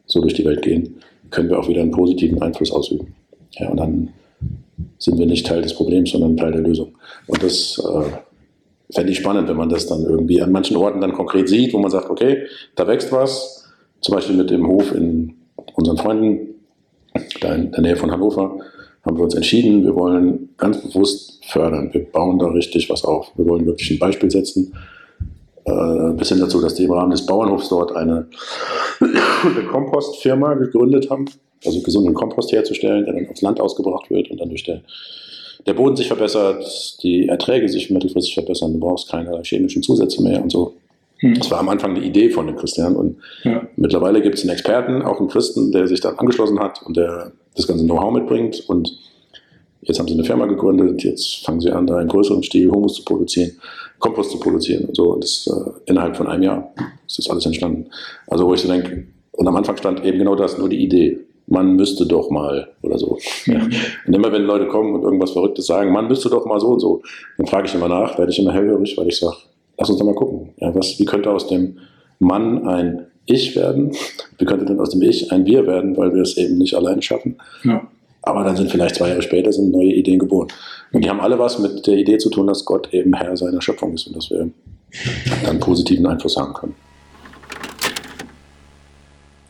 [0.06, 0.96] so durch die Welt gehen,
[1.32, 3.16] können wir auch wieder einen positiven Einfluss ausüben.
[3.52, 4.10] Ja, und dann
[5.00, 6.96] sind wir nicht Teil des Problems, sondern Teil der Lösung.
[7.28, 11.14] Und das äh, fände ich spannend, wenn man das dann irgendwie an manchen Orten dann
[11.14, 13.72] konkret sieht, wo man sagt, okay, da wächst was,
[14.02, 15.36] zum Beispiel mit dem Hof in
[15.76, 16.53] unseren Freunden
[17.42, 18.60] da in der Nähe von Hannover
[19.06, 21.90] haben wir uns entschieden, wir wollen ganz bewusst fördern.
[21.94, 23.32] Wir bauen da richtig was auf.
[23.36, 24.74] Wir wollen wirklich ein Beispiel setzen.
[25.66, 28.28] Äh, bis hin dazu, dass die im Rahmen des Bauernhofs dort eine,
[29.00, 31.26] eine Kompostfirma gegründet haben,
[31.66, 34.82] also gesunden Kompost herzustellen, der dann aufs Land ausgebracht wird und dann durch der,
[35.66, 36.66] der Boden sich verbessert,
[37.02, 40.74] die Erträge sich mittelfristig verbessern, du brauchst keine chemischen Zusätze mehr und so.
[41.24, 41.36] Hm.
[41.36, 43.66] Das war am Anfang eine Idee von den Christian und ja.
[43.78, 47.32] mittlerweile gibt es einen Experten, auch einen Christen, der sich dann angeschlossen hat und der
[47.56, 48.92] das ganze Know-how mitbringt und
[49.82, 52.96] jetzt haben sie eine Firma gegründet, jetzt fangen sie an, da in größeren Stil Humus
[52.96, 53.52] zu produzieren,
[54.00, 56.74] Kompost zu produzieren und so und das äh, innerhalb von einem Jahr
[57.08, 57.90] ist das alles entstanden.
[58.28, 61.20] Also wo ich so denke, und am Anfang stand eben genau das, nur die Idee.
[61.48, 63.18] Man müsste doch mal oder so.
[63.46, 63.60] Ja.
[63.60, 63.74] Mhm.
[64.08, 66.80] Und immer wenn Leute kommen und irgendwas Verrücktes sagen, man müsste doch mal so und
[66.80, 67.02] so,
[67.38, 69.36] dann frage ich immer nach, werde ich immer hellhörig, weil ich sage,
[69.78, 70.54] lass uns doch mal gucken.
[70.58, 71.78] Ja, was, wie könnte aus dem
[72.20, 73.92] Mann ein Ich werden?
[74.38, 77.02] Wie könnte denn aus dem Ich ein Wir werden, weil wir es eben nicht alleine
[77.02, 77.38] schaffen?
[77.64, 77.88] Ja.
[78.22, 80.48] Aber dann sind vielleicht zwei Jahre später sind neue Ideen geboren.
[80.94, 83.62] Und die haben alle was mit der Idee zu tun, dass Gott eben Herr seiner
[83.62, 84.50] Schöpfung ist und dass wir
[85.44, 86.76] dann positiven Einfluss haben können.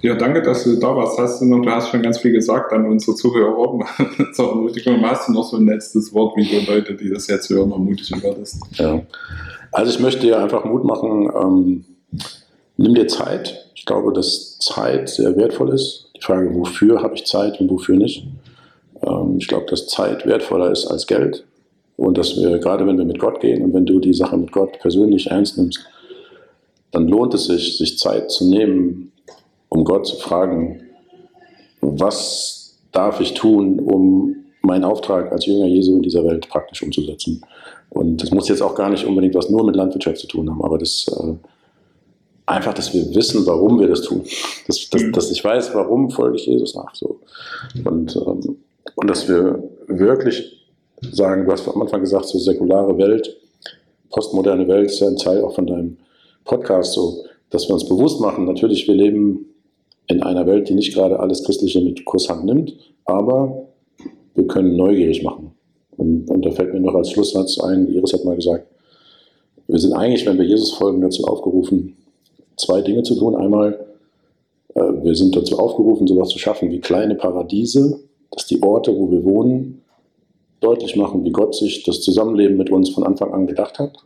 [0.04, 1.18] Ja, danke, dass du da warst.
[1.18, 3.80] Hast du noch, du hast schon ganz viel gesagt an unsere Zuhörer.
[4.34, 7.72] so, hast du noch so ein letztes Wort, wie du Leute, die das jetzt hören,
[7.72, 8.58] ermutigen würdest?
[8.74, 9.02] Ja.
[9.74, 11.86] Also ich möchte dir einfach Mut machen, ähm,
[12.78, 13.72] nimm dir Zeit.
[13.74, 16.12] Ich glaube, dass Zeit sehr wertvoll ist.
[16.16, 18.28] Die Frage, wofür habe ich Zeit und wofür nicht.
[19.02, 21.44] Ähm, ich glaube, dass Zeit wertvoller ist als Geld.
[21.98, 24.52] Und dass wir, gerade wenn wir mit Gott gehen und wenn du die Sache mit
[24.52, 25.80] Gott persönlich ernst nimmst,
[26.92, 29.12] dann lohnt es sich, sich Zeit zu nehmen,
[29.70, 30.82] um Gott zu fragen,
[31.82, 37.42] was darf ich tun, um meinen Auftrag als Jünger Jesu in dieser Welt praktisch umzusetzen.
[37.90, 40.64] Und das muss jetzt auch gar nicht unbedingt was nur mit Landwirtschaft zu tun haben,
[40.64, 41.34] aber das äh,
[42.46, 44.24] einfach, dass wir wissen, warum wir das tun.
[44.68, 46.96] Dass, dass, dass ich weiß, warum folge ich Jesus nach.
[46.96, 47.20] So.
[47.86, 48.58] Und, ähm,
[48.96, 50.66] und dass wir wirklich
[51.12, 53.36] sagen, du hast am Anfang gesagt, so säkulare Welt,
[54.10, 55.98] postmoderne Welt ist ja ein Teil auch von deinem
[56.46, 59.46] Podcast, so, dass wir uns bewusst machen, natürlich, wir leben
[60.08, 63.68] in einer Welt, die nicht gerade alles Christliche mit Kusshand nimmt, aber
[64.36, 65.52] wir können neugierig machen.
[65.98, 68.68] Und, und da fällt mir noch als Schlusssatz ein, Iris hat mal gesagt,
[69.68, 71.96] wir sind eigentlich, wenn wir Jesus folgen, dazu aufgerufen,
[72.58, 73.36] zwei Dinge zu tun.
[73.36, 73.86] Einmal,
[74.76, 78.00] äh, wir sind dazu aufgerufen, sowas zu schaffen wie kleine Paradiese,
[78.32, 79.82] dass die Orte, wo wir wohnen,
[80.60, 83.98] deutlich machen, wie Gott sich das Zusammenleben mit uns von Anfang an gedacht hat.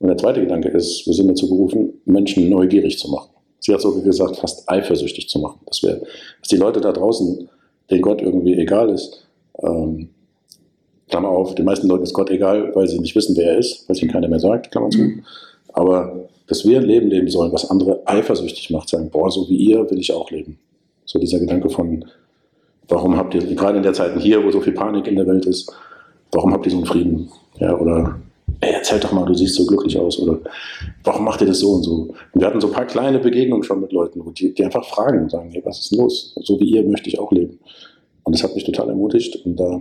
[0.00, 3.30] Und der zweite Gedanke ist, wir sind dazu berufen, Menschen neugierig zu machen.
[3.60, 5.60] Sie hat so wie gesagt, fast eifersüchtig zu machen.
[5.66, 6.00] Dass, wir,
[6.40, 7.48] dass die Leute da draußen,
[7.90, 9.26] denen Gott irgendwie egal ist,
[9.62, 10.10] ähm,
[11.08, 13.88] Klammer auf, den meisten Leuten ist Gott egal, weil sie nicht wissen, wer er ist,
[13.88, 15.10] weil es ihnen keiner mehr sagt, Klammer zu.
[15.72, 19.56] Aber dass wir ein Leben leben sollen, was andere eifersüchtig macht, sagen, boah, so wie
[19.56, 20.58] ihr will ich auch leben.
[21.04, 22.04] So dieser Gedanke von,
[22.88, 25.46] warum habt ihr, gerade in der Zeit hier, wo so viel Panik in der Welt
[25.46, 25.72] ist,
[26.32, 27.28] warum habt ihr so einen Frieden?
[27.58, 28.18] Ja, oder,
[28.60, 30.38] ey, erzähl doch mal, du siehst so glücklich aus, oder
[31.04, 32.14] warum macht ihr das so und so?
[32.32, 35.22] Und wir hatten so ein paar kleine Begegnungen schon mit Leuten, die, die einfach fragen
[35.22, 36.34] und sagen, hey, was ist los?
[36.42, 37.58] So wie ihr möchte ich auch leben.
[38.24, 39.80] Und das hat mich total ermutigt und da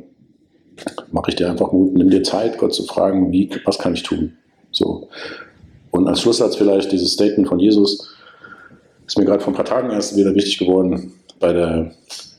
[1.12, 4.04] mache ich dir einfach Mut, nimm dir Zeit, Gott zu fragen, wie, was kann ich
[4.04, 4.34] tun?
[4.72, 5.10] So.
[5.92, 8.16] Und als Schlusssatz vielleicht dieses Statement von Jesus,
[9.06, 11.92] ist mir gerade vor ein paar Tagen erst wieder wichtig geworden, bei der,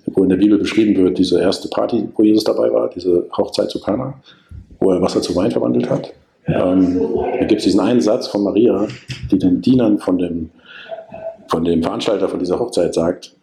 [0.06, 3.70] wo in der Bibel beschrieben wird, diese erste Party, wo Jesus dabei war, diese Hochzeit
[3.70, 4.20] zu Kana,
[4.78, 6.12] wo er Wasser zu Wein verwandelt hat.
[6.48, 7.00] Ähm,
[7.38, 8.88] da gibt es diesen einen Satz von Maria,
[9.30, 10.50] die den Dienern von dem,
[11.48, 13.36] von dem Veranstalter von dieser Hochzeit sagt,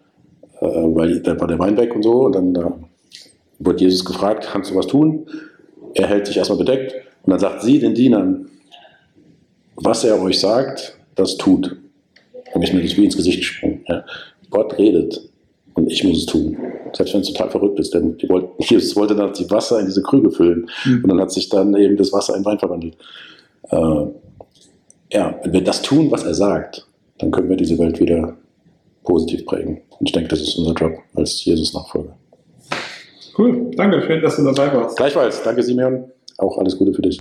[0.59, 2.73] äh, weil da war der Wein weg und so, und dann da
[3.59, 5.27] wird Jesus gefragt, kannst du was tun?
[5.93, 6.93] Er hält sich erstmal bedeckt
[7.23, 8.47] und dann sagt sie den Dienern,
[9.75, 11.77] was er euch sagt, das tut.
[12.53, 13.83] Da ist mir das wie ins Gesicht gesprungen.
[13.87, 14.03] Ja.
[14.49, 15.29] Gott redet
[15.75, 16.57] und ich muss es tun.
[16.93, 18.17] Selbst wenn es total verrückt ist, denn
[18.59, 21.03] Jesus wollte dann die Wasser in diese Krüge füllen mhm.
[21.03, 22.95] und dann hat sich dann eben das Wasser in Wein verwandelt.
[23.69, 24.05] Äh,
[25.11, 26.87] ja, wenn wir das tun, was er sagt,
[27.19, 28.35] dann können wir diese Welt wieder
[29.03, 29.81] positiv prägen.
[29.99, 32.15] Und ich denke, das ist unser Job als Jesus-Nachfolger.
[33.37, 34.97] Cool, danke, schön, dass du dabei warst.
[34.97, 36.05] Gleichfalls, danke Simeon,
[36.37, 37.19] auch alles Gute für dich.